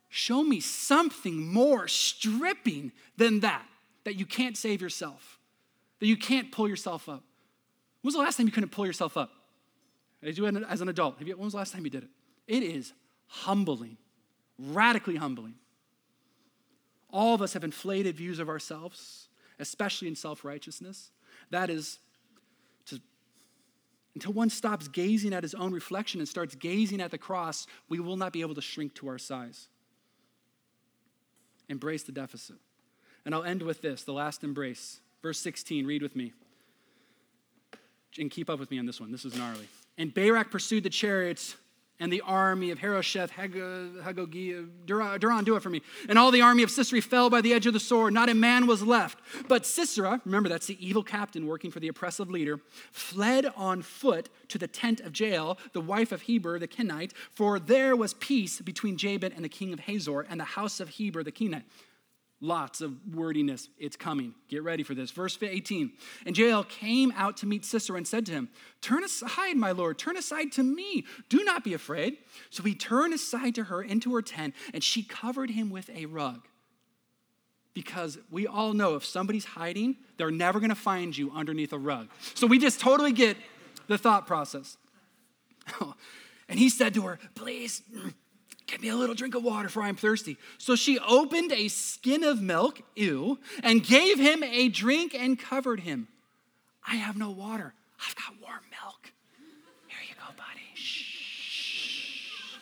Show 0.08 0.42
me 0.42 0.58
something 0.58 1.52
more 1.52 1.86
stripping 1.86 2.90
than 3.16 3.40
that, 3.40 3.64
that 4.04 4.16
you 4.16 4.26
can't 4.26 4.56
save 4.56 4.82
yourself, 4.82 5.38
that 6.00 6.06
you 6.06 6.16
can't 6.16 6.50
pull 6.50 6.68
yourself 6.68 7.08
up. 7.08 7.22
When 8.02 8.08
was 8.08 8.14
the 8.14 8.20
last 8.20 8.36
time 8.36 8.46
you 8.46 8.52
couldn't 8.52 8.70
pull 8.70 8.86
yourself 8.86 9.16
up? 9.16 9.30
As, 10.22 10.36
you, 10.36 10.46
as 10.46 10.80
an 10.80 10.88
adult, 10.88 11.20
when 11.20 11.38
was 11.38 11.52
the 11.52 11.58
last 11.58 11.72
time 11.72 11.84
you 11.84 11.90
did 11.90 12.02
it? 12.02 12.10
It 12.48 12.64
is 12.64 12.92
humbling, 13.28 13.96
radically 14.58 15.16
humbling. 15.16 15.54
All 17.10 17.34
of 17.34 17.40
us 17.40 17.52
have 17.52 17.62
inflated 17.62 18.16
views 18.16 18.40
of 18.40 18.48
ourselves, 18.48 19.28
especially 19.60 20.08
in 20.08 20.16
self 20.16 20.44
righteousness. 20.44 21.10
That 21.50 21.70
is 21.70 21.98
to, 22.86 23.00
until 24.14 24.32
one 24.32 24.50
stops 24.50 24.88
gazing 24.88 25.32
at 25.32 25.42
his 25.42 25.54
own 25.54 25.72
reflection 25.72 26.20
and 26.20 26.28
starts 26.28 26.54
gazing 26.54 27.00
at 27.00 27.10
the 27.10 27.18
cross, 27.18 27.66
we 27.88 28.00
will 28.00 28.16
not 28.16 28.32
be 28.32 28.40
able 28.40 28.54
to 28.54 28.62
shrink 28.62 28.94
to 28.94 29.08
our 29.08 29.18
size. 29.18 29.68
Embrace 31.68 32.02
the 32.02 32.12
deficit. 32.12 32.56
And 33.24 33.34
I'll 33.34 33.44
end 33.44 33.62
with 33.62 33.82
this 33.82 34.02
the 34.02 34.12
last 34.12 34.42
embrace. 34.42 35.00
Verse 35.22 35.38
16, 35.38 35.86
read 35.86 36.02
with 36.02 36.16
me. 36.16 36.32
And 38.18 38.30
keep 38.30 38.50
up 38.50 38.58
with 38.58 38.70
me 38.70 38.78
on 38.78 38.86
this 38.86 39.00
one. 39.00 39.12
This 39.12 39.24
is 39.24 39.36
gnarly. 39.36 39.68
And 39.96 40.12
Barak 40.12 40.50
pursued 40.50 40.82
the 40.82 40.90
chariots 40.90 41.56
and 42.00 42.12
the 42.12 42.22
army 42.22 42.70
of 42.70 42.78
Harosheth, 42.78 43.30
Hagogi, 43.32 44.68
Duran, 44.86 45.44
do 45.44 45.54
it 45.54 45.62
for 45.62 45.70
me. 45.70 45.82
And 46.08 46.18
all 46.18 46.30
the 46.30 46.40
army 46.40 46.62
of 46.62 46.70
Sisera 46.70 47.02
fell 47.02 47.30
by 47.30 47.42
the 47.42 47.52
edge 47.52 47.66
of 47.66 47.74
the 47.74 47.80
sword. 47.80 48.14
Not 48.14 48.30
a 48.30 48.34
man 48.34 48.66
was 48.66 48.82
left. 48.82 49.20
But 49.46 49.66
Sisera, 49.66 50.20
remember 50.24 50.48
that's 50.48 50.66
the 50.66 50.84
evil 50.84 51.02
captain 51.02 51.46
working 51.46 51.70
for 51.70 51.78
the 51.78 51.88
oppressive 51.88 52.30
leader, 52.30 52.60
fled 52.90 53.46
on 53.54 53.82
foot 53.82 54.30
to 54.48 54.58
the 54.58 54.66
tent 54.66 55.00
of 55.00 55.18
Jael, 55.18 55.58
the 55.72 55.80
wife 55.80 56.10
of 56.10 56.22
Heber 56.22 56.58
the 56.58 56.66
Kenite, 56.66 57.12
for 57.30 57.58
there 57.58 57.94
was 57.94 58.14
peace 58.14 58.60
between 58.60 58.96
Jabin 58.96 59.32
and 59.32 59.44
the 59.44 59.48
king 59.48 59.72
of 59.72 59.80
Hazor 59.80 60.22
and 60.22 60.40
the 60.40 60.44
house 60.44 60.80
of 60.80 60.88
Heber 60.88 61.22
the 61.22 61.30
Kenite. 61.30 61.64
Lots 62.42 62.80
of 62.80 62.96
wordiness. 63.14 63.68
It's 63.78 63.96
coming. 63.96 64.34
Get 64.48 64.62
ready 64.62 64.82
for 64.82 64.94
this. 64.94 65.10
Verse 65.10 65.36
18. 65.40 65.92
And 66.24 66.36
Jael 66.36 66.64
came 66.64 67.12
out 67.14 67.36
to 67.38 67.46
meet 67.46 67.66
Sisera 67.66 67.98
and 67.98 68.08
said 68.08 68.24
to 68.26 68.32
him, 68.32 68.48
Turn 68.80 69.04
aside, 69.04 69.56
my 69.56 69.72
lord, 69.72 69.98
turn 69.98 70.16
aside 70.16 70.50
to 70.52 70.62
me. 70.62 71.04
Do 71.28 71.44
not 71.44 71.64
be 71.64 71.74
afraid. 71.74 72.16
So 72.48 72.62
he 72.62 72.74
turned 72.74 73.12
aside 73.12 73.54
to 73.56 73.64
her 73.64 73.82
into 73.82 74.14
her 74.14 74.22
tent, 74.22 74.54
and 74.72 74.82
she 74.82 75.02
covered 75.02 75.50
him 75.50 75.68
with 75.68 75.90
a 75.90 76.06
rug. 76.06 76.46
Because 77.74 78.18
we 78.30 78.46
all 78.46 78.72
know 78.72 78.96
if 78.96 79.04
somebody's 79.04 79.44
hiding, 79.44 79.96
they're 80.16 80.30
never 80.30 80.60
going 80.60 80.70
to 80.70 80.74
find 80.74 81.16
you 81.16 81.30
underneath 81.34 81.74
a 81.74 81.78
rug. 81.78 82.08
So 82.34 82.46
we 82.46 82.58
just 82.58 82.80
totally 82.80 83.12
get 83.12 83.36
the 83.86 83.98
thought 83.98 84.26
process. 84.26 84.78
and 86.48 86.58
he 86.58 86.70
said 86.70 86.94
to 86.94 87.02
her, 87.02 87.18
Please 87.34 87.82
Give 88.70 88.82
me 88.82 88.88
a 88.88 88.96
little 88.96 89.16
drink 89.16 89.34
of 89.34 89.42
water, 89.42 89.68
for 89.68 89.82
I 89.82 89.88
am 89.88 89.96
thirsty. 89.96 90.36
So 90.58 90.76
she 90.76 90.98
opened 91.00 91.50
a 91.50 91.66
skin 91.66 92.22
of 92.22 92.40
milk, 92.40 92.80
ew, 92.94 93.40
and 93.64 93.82
gave 93.82 94.20
him 94.20 94.44
a 94.44 94.68
drink 94.68 95.12
and 95.12 95.36
covered 95.36 95.80
him. 95.80 96.06
I 96.86 96.94
have 96.94 97.16
no 97.16 97.30
water. 97.30 97.74
I've 98.06 98.14
got 98.14 98.40
warm 98.40 98.60
milk. 98.70 99.12
Here 99.88 99.98
you 100.08 100.14
go, 100.14 100.32
buddy. 100.36 100.60
Shh. 100.74 102.58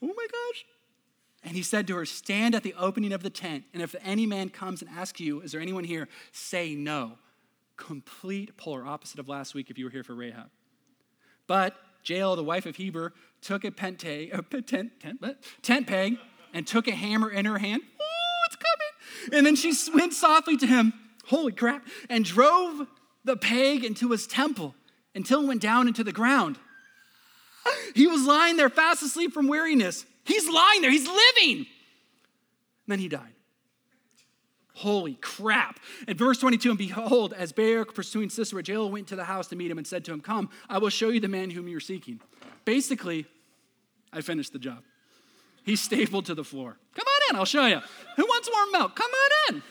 Oh 0.00 0.14
my 0.16 0.26
gosh. 0.30 0.64
And 1.42 1.56
he 1.56 1.62
said 1.62 1.88
to 1.88 1.96
her, 1.96 2.06
Stand 2.06 2.54
at 2.54 2.62
the 2.62 2.74
opening 2.78 3.12
of 3.12 3.24
the 3.24 3.30
tent, 3.30 3.64
and 3.74 3.82
if 3.82 3.96
any 4.04 4.24
man 4.24 4.50
comes 4.50 4.82
and 4.82 4.90
asks 4.96 5.18
you, 5.18 5.40
Is 5.40 5.50
there 5.50 5.60
anyone 5.60 5.82
here? 5.82 6.06
Say 6.30 6.76
no. 6.76 7.18
Complete 7.76 8.56
polar 8.56 8.86
opposite 8.86 9.18
of 9.18 9.28
last 9.28 9.52
week 9.52 9.68
if 9.68 9.78
you 9.78 9.86
were 9.86 9.90
here 9.90 10.04
for 10.04 10.14
Rahab. 10.14 10.48
But 11.48 11.76
Jael, 12.04 12.36
the 12.36 12.44
wife 12.44 12.66
of 12.66 12.76
Heber, 12.76 13.12
took 13.40 13.64
a, 13.64 13.70
pente, 13.70 14.32
a 14.32 14.62
tent, 14.62 14.92
tent, 15.00 15.36
tent 15.62 15.86
peg 15.86 16.18
and 16.54 16.66
took 16.66 16.88
a 16.88 16.92
hammer 16.92 17.30
in 17.30 17.44
her 17.44 17.58
hand. 17.58 17.82
Oh, 18.00 18.38
it's 18.46 18.56
coming. 18.56 19.38
And 19.38 19.46
then 19.46 19.56
she 19.56 19.72
went 19.94 20.12
softly 20.12 20.56
to 20.58 20.66
him, 20.66 20.92
holy 21.26 21.52
crap, 21.52 21.86
and 22.08 22.24
drove 22.24 22.86
the 23.24 23.36
peg 23.36 23.84
into 23.84 24.10
his 24.10 24.26
temple 24.26 24.74
until 25.14 25.42
it 25.42 25.46
went 25.46 25.62
down 25.62 25.88
into 25.88 26.04
the 26.04 26.12
ground. 26.12 26.58
He 27.94 28.06
was 28.06 28.24
lying 28.24 28.56
there 28.56 28.70
fast 28.70 29.02
asleep 29.02 29.32
from 29.32 29.46
weariness. 29.46 30.04
He's 30.24 30.48
lying 30.48 30.82
there, 30.82 30.90
he's 30.90 31.06
living. 31.06 31.58
And 31.58 31.66
then 32.88 32.98
he 32.98 33.08
died. 33.08 33.34
Holy 34.74 35.14
crap. 35.14 35.78
And 36.08 36.18
verse 36.18 36.38
22 36.38 36.70
And 36.70 36.78
behold, 36.78 37.32
as 37.32 37.52
Barak 37.52 37.94
pursuing 37.94 38.30
Sisera, 38.30 38.62
Jael 38.64 38.90
went 38.90 39.08
to 39.08 39.16
the 39.16 39.24
house 39.24 39.48
to 39.48 39.56
meet 39.56 39.70
him 39.70 39.78
and 39.78 39.86
said 39.86 40.04
to 40.06 40.12
him, 40.12 40.20
Come, 40.20 40.48
I 40.68 40.78
will 40.78 40.88
show 40.88 41.10
you 41.10 41.20
the 41.20 41.28
man 41.28 41.50
whom 41.50 41.68
you're 41.68 41.80
seeking. 41.80 42.20
Basically, 42.64 43.26
I 44.12 44.20
finished 44.20 44.52
the 44.52 44.58
job. 44.58 44.82
He's 45.64 45.80
stapled 45.80 46.26
to 46.26 46.34
the 46.34 46.44
floor. 46.44 46.76
Come 46.94 47.04
on 47.06 47.30
in, 47.30 47.36
I'll 47.36 47.44
show 47.44 47.66
you. 47.66 47.80
Who 48.16 48.24
wants 48.24 48.50
warm 48.52 48.72
milk? 48.72 48.96
Come 48.96 49.10
on 49.10 49.54
in. 49.54 49.62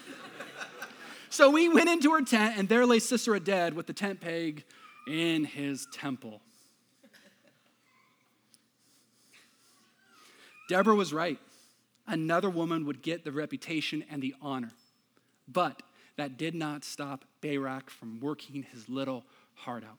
so 1.30 1.50
we 1.50 1.68
went 1.68 1.90
into 1.90 2.12
her 2.12 2.22
tent, 2.22 2.58
and 2.58 2.70
there 2.70 2.86
lay 2.86 3.00
Sisera 3.00 3.40
dead 3.40 3.74
with 3.74 3.88
the 3.88 3.94
tent 3.94 4.22
peg 4.22 4.64
in 5.08 5.44
his 5.44 5.88
temple. 5.92 6.42
Deborah 10.70 10.96
was 10.96 11.12
right. 11.12 11.38
Another 12.08 12.50
woman 12.50 12.86
would 12.86 13.02
get 13.02 13.26
the 13.26 13.32
reputation 13.32 14.06
and 14.10 14.22
the 14.22 14.36
honor. 14.42 14.72
But 15.52 15.82
that 16.18 16.38
did 16.38 16.56
not 16.56 16.84
stop 16.84 17.26
Barak 17.42 17.90
from 17.90 18.20
working 18.20 18.64
his 18.72 18.88
little 18.90 19.24
heart 19.56 19.84
out. 19.84 19.98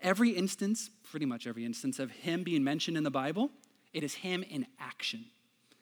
Every 0.00 0.30
instance, 0.30 0.90
pretty 1.10 1.26
much 1.26 1.46
every 1.46 1.64
instance 1.64 1.98
of 1.98 2.10
him 2.10 2.42
being 2.42 2.64
mentioned 2.64 2.96
in 2.96 3.04
the 3.04 3.10
Bible, 3.10 3.50
it 3.92 4.02
is 4.02 4.14
him 4.14 4.42
in 4.48 4.66
action. 4.78 5.24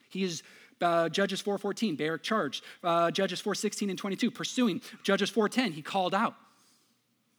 He 0.09 0.25
is 0.25 0.43
uh, 0.81 1.09
Judges 1.09 1.43
4:14, 1.43 1.97
Barak 1.97 2.23
charged. 2.23 2.65
Uh, 2.83 3.11
Judges 3.11 3.43
4:16 3.43 3.91
and 3.91 3.99
22, 3.99 4.31
pursuing. 4.31 4.81
Judges 5.03 5.31
4:10, 5.31 5.73
he 5.73 5.83
called 5.83 6.15
out. 6.15 6.35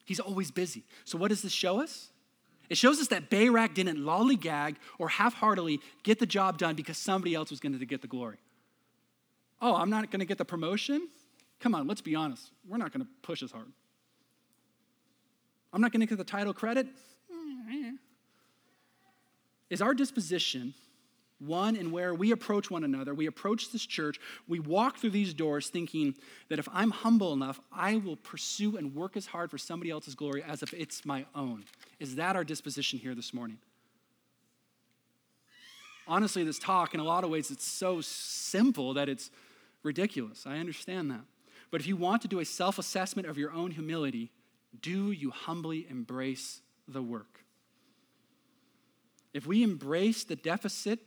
He's 0.05 0.19
always 0.19 0.51
busy. 0.51 0.83
So 1.05 1.17
what 1.17 1.29
does 1.29 1.41
this 1.41 1.51
show 1.51 1.81
us? 1.81 2.09
It 2.69 2.77
shows 2.77 2.99
us 2.99 3.07
that 3.07 3.29
Barak 3.29 3.73
didn't 3.73 3.97
lollygag 3.97 4.75
or 4.99 5.09
half-heartedly 5.09 5.81
get 6.03 6.19
the 6.19 6.25
job 6.25 6.57
done 6.57 6.75
because 6.75 6.97
somebody 6.97 7.33
else 7.33 7.49
was 7.49 7.59
going 7.59 7.77
to 7.77 7.85
get 7.85 8.01
the 8.01 8.07
glory. 8.07 8.37
Oh, 9.61 9.75
I'm 9.75 9.89
not 9.89 10.11
going 10.11 10.19
to 10.19 10.25
get 10.25 10.37
the 10.37 10.45
promotion? 10.45 11.07
Come 11.59 11.75
on, 11.75 11.87
let's 11.87 12.01
be 12.01 12.15
honest. 12.15 12.51
We're 12.67 12.77
not 12.77 12.93
going 12.93 13.05
to 13.05 13.11
push 13.21 13.43
as 13.43 13.51
hard. 13.51 13.71
I'm 15.73 15.81
not 15.81 15.91
going 15.91 16.01
to 16.01 16.07
get 16.07 16.17
the 16.17 16.23
title 16.23 16.53
credit. 16.53 16.87
Mm-hmm. 17.31 17.95
Is 19.69 19.81
our 19.81 19.93
disposition 19.93 20.73
one 21.39 21.75
in 21.75 21.91
where 21.91 22.13
we 22.13 22.31
approach 22.31 22.69
one 22.69 22.83
another, 22.83 23.13
we 23.13 23.25
approach 23.25 23.71
this 23.71 23.85
church, 23.85 24.19
we 24.47 24.59
walk 24.59 24.97
through 24.97 25.11
these 25.11 25.33
doors 25.33 25.69
thinking 25.69 26.15
that 26.49 26.59
if 26.59 26.67
I'm 26.73 26.91
humble 26.91 27.33
enough, 27.33 27.59
I 27.71 27.95
will 27.95 28.17
pursue 28.17 28.77
and 28.77 28.93
work 28.93 29.15
as 29.15 29.27
hard 29.27 29.49
for 29.49 29.57
somebody 29.57 29.89
else's 29.89 30.15
glory 30.15 30.43
as 30.43 30.61
if 30.61 30.73
it's 30.73 31.05
my 31.05 31.25
own? 31.33 31.63
Is 31.99 32.15
that 32.15 32.35
our 32.35 32.43
disposition 32.43 32.99
here 32.99 33.15
this 33.15 33.33
morning? 33.33 33.57
Honestly, 36.07 36.43
this 36.43 36.59
talk, 36.59 36.93
in 36.93 36.99
a 36.99 37.03
lot 37.03 37.23
of 37.23 37.29
ways, 37.29 37.51
it's 37.51 37.67
so 37.67 38.01
simple 38.01 38.95
that 38.95 39.07
it's 39.07 39.31
ridiculous. 39.83 40.45
I 40.45 40.57
understand 40.57 41.11
that. 41.11 41.21
But 41.71 41.82
if 41.82 41.88
you 41.88 41.95
want 41.95 42.21
to 42.23 42.27
do 42.27 42.39
a 42.39 42.45
self 42.45 42.79
assessment 42.79 43.27
of 43.27 43.38
your 43.38 43.51
own 43.51 43.71
humility, 43.71 44.32
do 44.82 45.12
you 45.12 45.32
humbly 45.32 45.86
embrace 45.89 46.62
the 46.88 47.01
work? 47.01 47.43
If 49.34 49.45
we 49.45 49.63
embrace 49.63 50.23
the 50.23 50.36
deficit, 50.36 50.99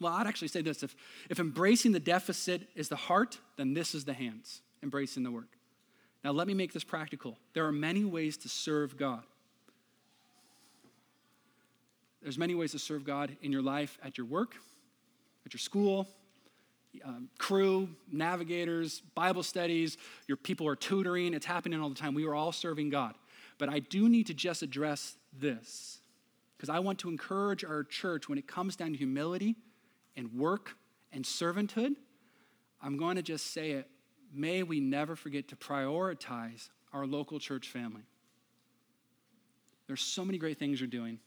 well, 0.00 0.12
I'd 0.12 0.26
actually 0.26 0.48
say 0.48 0.62
this 0.62 0.82
if, 0.82 0.94
if 1.30 1.40
embracing 1.40 1.92
the 1.92 2.00
deficit 2.00 2.68
is 2.74 2.88
the 2.88 2.96
heart, 2.96 3.38
then 3.56 3.74
this 3.74 3.94
is 3.94 4.04
the 4.04 4.12
hands, 4.12 4.60
embracing 4.82 5.22
the 5.22 5.30
work. 5.30 5.56
Now, 6.22 6.32
let 6.32 6.46
me 6.46 6.54
make 6.54 6.72
this 6.72 6.84
practical. 6.84 7.36
There 7.52 7.66
are 7.66 7.72
many 7.72 8.04
ways 8.04 8.36
to 8.38 8.48
serve 8.48 8.96
God. 8.96 9.22
There's 12.22 12.38
many 12.38 12.54
ways 12.54 12.72
to 12.72 12.78
serve 12.78 13.04
God 13.04 13.36
in 13.42 13.52
your 13.52 13.60
life, 13.60 13.98
at 14.02 14.16
your 14.16 14.26
work, 14.26 14.56
at 15.44 15.52
your 15.52 15.58
school, 15.58 16.08
um, 17.04 17.28
Cru, 17.38 17.88
navigators, 18.10 19.00
Bible 19.14 19.42
studies, 19.42 19.96
your 20.26 20.36
people 20.36 20.66
are 20.68 20.76
tutoring, 20.76 21.34
it's 21.34 21.46
happening 21.46 21.80
all 21.80 21.88
the 21.88 21.94
time. 21.94 22.14
We 22.14 22.26
are 22.26 22.34
all 22.34 22.52
serving 22.52 22.90
God. 22.90 23.14
But 23.58 23.68
I 23.68 23.78
do 23.78 24.08
need 24.08 24.26
to 24.26 24.34
just 24.34 24.62
address 24.62 25.16
this 25.38 26.00
because 26.56 26.68
I 26.68 26.78
want 26.78 26.98
to 27.00 27.08
encourage 27.08 27.64
our 27.64 27.84
church 27.84 28.28
when 28.28 28.38
it 28.38 28.46
comes 28.46 28.76
down 28.76 28.92
to 28.92 28.98
humility 28.98 29.56
and 30.16 30.32
work 30.34 30.76
and 31.12 31.24
servanthood. 31.24 31.94
I'm 32.82 32.96
going 32.96 33.16
to 33.16 33.22
just 33.22 33.52
say 33.52 33.72
it. 33.72 33.88
May 34.32 34.62
we 34.62 34.80
never 34.80 35.14
forget 35.14 35.48
to 35.48 35.56
prioritize 35.56 36.68
our 36.92 37.06
local 37.06 37.38
church 37.38 37.68
family. 37.68 38.02
There's 39.86 40.00
so 40.00 40.24
many 40.24 40.38
great 40.38 40.58
things 40.58 40.80
you're 40.80 40.88
doing, 40.88 41.18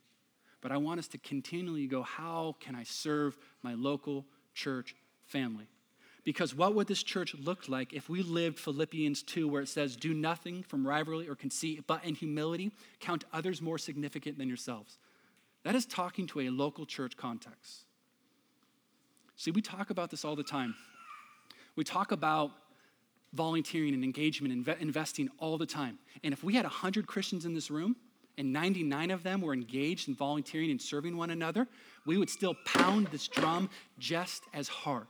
but 0.61 0.71
I 0.71 0.77
want 0.77 0.99
us 0.99 1.07
to 1.09 1.17
continually 1.17 1.87
go, 1.87 2.01
how 2.01 2.55
can 2.59 2.75
I 2.75 2.83
serve 2.83 3.37
my 3.61 3.75
local 3.75 4.25
church 4.53 4.95
family. 5.27 5.67
Because 6.23 6.53
what 6.53 6.75
would 6.75 6.87
this 6.87 7.03
church 7.03 7.33
look 7.35 7.69
like 7.69 7.93
if 7.93 8.09
we 8.09 8.21
lived 8.21 8.59
Philippians 8.59 9.23
2, 9.23 9.47
where 9.47 9.61
it 9.61 9.69
says, 9.69 9.95
Do 9.95 10.13
nothing 10.13 10.61
from 10.63 10.85
rivalry 10.85 11.29
or 11.29 11.35
conceit, 11.35 11.85
but 11.87 12.03
in 12.03 12.15
humility 12.15 12.71
count 12.99 13.23
others 13.31 13.61
more 13.61 13.77
significant 13.77 14.37
than 14.37 14.49
yourselves? 14.49 14.97
That 15.63 15.75
is 15.75 15.85
talking 15.85 16.27
to 16.27 16.41
a 16.41 16.49
local 16.49 16.85
church 16.85 17.15
context. 17.15 17.85
See, 19.37 19.51
we 19.51 19.61
talk 19.61 19.89
about 19.89 20.09
this 20.09 20.25
all 20.25 20.35
the 20.35 20.43
time. 20.43 20.75
We 21.77 21.83
talk 21.83 22.11
about 22.11 22.51
volunteering 23.33 23.93
and 23.93 24.03
engagement 24.03 24.53
and 24.53 24.81
investing 24.81 25.29
all 25.37 25.57
the 25.57 25.65
time. 25.65 25.99
And 26.23 26.33
if 26.33 26.43
we 26.43 26.55
had 26.55 26.65
100 26.65 27.07
Christians 27.07 27.45
in 27.45 27.53
this 27.53 27.69
room, 27.69 27.95
and 28.37 28.53
99 28.53 29.11
of 29.11 29.23
them 29.23 29.41
were 29.41 29.53
engaged 29.53 30.07
in 30.07 30.15
volunteering 30.15 30.71
and 30.71 30.81
serving 30.81 31.17
one 31.17 31.29
another, 31.29 31.67
we 32.05 32.17
would 32.17 32.29
still 32.29 32.55
pound 32.65 33.07
this 33.07 33.27
drum 33.27 33.69
just 33.97 34.43
as 34.53 34.67
hard. 34.67 35.07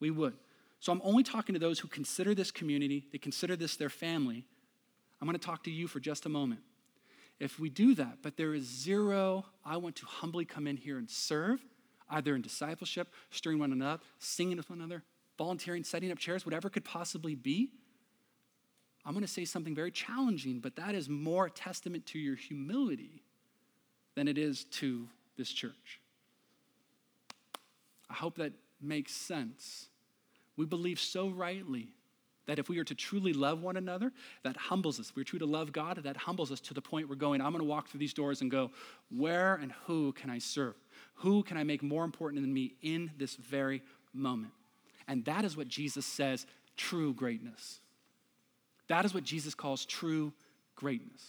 We 0.00 0.10
would. 0.10 0.34
So 0.80 0.92
I'm 0.92 1.02
only 1.04 1.22
talking 1.22 1.52
to 1.52 1.58
those 1.58 1.78
who 1.78 1.88
consider 1.88 2.34
this 2.34 2.50
community, 2.50 3.06
they 3.12 3.18
consider 3.18 3.54
this 3.54 3.76
their 3.76 3.90
family. 3.90 4.44
I'm 5.20 5.28
going 5.28 5.38
to 5.38 5.44
talk 5.44 5.64
to 5.64 5.70
you 5.70 5.86
for 5.86 6.00
just 6.00 6.24
a 6.24 6.30
moment. 6.30 6.62
If 7.38 7.60
we 7.60 7.68
do 7.68 7.94
that, 7.94 8.18
but 8.22 8.36
there 8.36 8.54
is 8.54 8.64
zero, 8.64 9.44
I 9.64 9.76
want 9.76 9.96
to 9.96 10.06
humbly 10.06 10.46
come 10.46 10.66
in 10.66 10.76
here 10.76 10.98
and 10.98 11.08
serve, 11.08 11.62
either 12.08 12.34
in 12.34 12.42
discipleship, 12.42 13.12
stirring 13.30 13.58
one 13.58 13.72
another, 13.72 14.02
singing 14.18 14.56
with 14.56 14.68
one 14.70 14.78
another, 14.78 15.02
volunteering, 15.38 15.84
setting 15.84 16.10
up 16.10 16.18
chairs, 16.18 16.44
whatever 16.44 16.68
could 16.68 16.84
possibly 16.84 17.34
be, 17.34 17.70
I'm 19.04 19.12
going 19.12 19.24
to 19.24 19.32
say 19.32 19.44
something 19.44 19.74
very 19.74 19.90
challenging, 19.90 20.60
but 20.60 20.76
that 20.76 20.94
is 20.94 21.08
more 21.08 21.46
a 21.46 21.50
testament 21.50 22.06
to 22.06 22.18
your 22.18 22.36
humility 22.36 23.22
than 24.14 24.28
it 24.28 24.36
is 24.36 24.64
to 24.64 25.08
this 25.36 25.50
church. 25.50 26.00
I 28.10 28.14
hope 28.14 28.36
that 28.36 28.52
makes 28.80 29.12
sense. 29.12 29.88
We 30.60 30.66
believe 30.66 31.00
so 31.00 31.30
rightly 31.30 31.88
that 32.44 32.58
if 32.58 32.68
we 32.68 32.78
are 32.78 32.84
to 32.84 32.94
truly 32.94 33.32
love 33.32 33.62
one 33.62 33.78
another, 33.78 34.12
that 34.42 34.58
humbles 34.58 35.00
us. 35.00 35.08
If 35.08 35.16
we're 35.16 35.24
true 35.24 35.38
to 35.38 35.46
love 35.46 35.72
God, 35.72 36.02
that 36.04 36.18
humbles 36.18 36.52
us 36.52 36.60
to 36.60 36.74
the 36.74 36.82
point 36.82 37.08
we're 37.08 37.14
going, 37.14 37.40
I'm 37.40 37.52
going 37.52 37.64
to 37.64 37.66
walk 37.66 37.88
through 37.88 38.00
these 38.00 38.12
doors 38.12 38.42
and 38.42 38.50
go, 38.50 38.70
where 39.08 39.54
and 39.54 39.72
who 39.86 40.12
can 40.12 40.28
I 40.28 40.36
serve? 40.36 40.74
Who 41.14 41.42
can 41.44 41.56
I 41.56 41.64
make 41.64 41.82
more 41.82 42.04
important 42.04 42.42
than 42.42 42.52
me 42.52 42.74
in 42.82 43.10
this 43.16 43.36
very 43.36 43.82
moment? 44.12 44.52
And 45.08 45.24
that 45.24 45.46
is 45.46 45.56
what 45.56 45.66
Jesus 45.66 46.04
says 46.04 46.46
true 46.76 47.14
greatness. 47.14 47.80
That 48.88 49.06
is 49.06 49.14
what 49.14 49.24
Jesus 49.24 49.54
calls 49.54 49.86
true 49.86 50.34
greatness. 50.76 51.22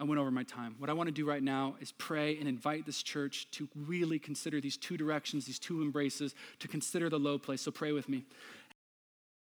I 0.00 0.04
went 0.04 0.18
over 0.18 0.30
my 0.30 0.44
time. 0.44 0.74
What 0.78 0.88
I 0.88 0.94
want 0.94 1.08
to 1.08 1.12
do 1.12 1.26
right 1.26 1.42
now 1.42 1.76
is 1.78 1.92
pray 1.92 2.38
and 2.38 2.48
invite 2.48 2.86
this 2.86 3.02
church 3.02 3.46
to 3.52 3.68
really 3.76 4.18
consider 4.18 4.58
these 4.58 4.78
two 4.78 4.96
directions, 4.96 5.44
these 5.44 5.58
two 5.58 5.82
embraces, 5.82 6.34
to 6.60 6.68
consider 6.68 7.10
the 7.10 7.18
low 7.18 7.38
place. 7.38 7.60
So 7.60 7.70
pray 7.70 7.92
with 7.92 8.08
me. 8.08 8.24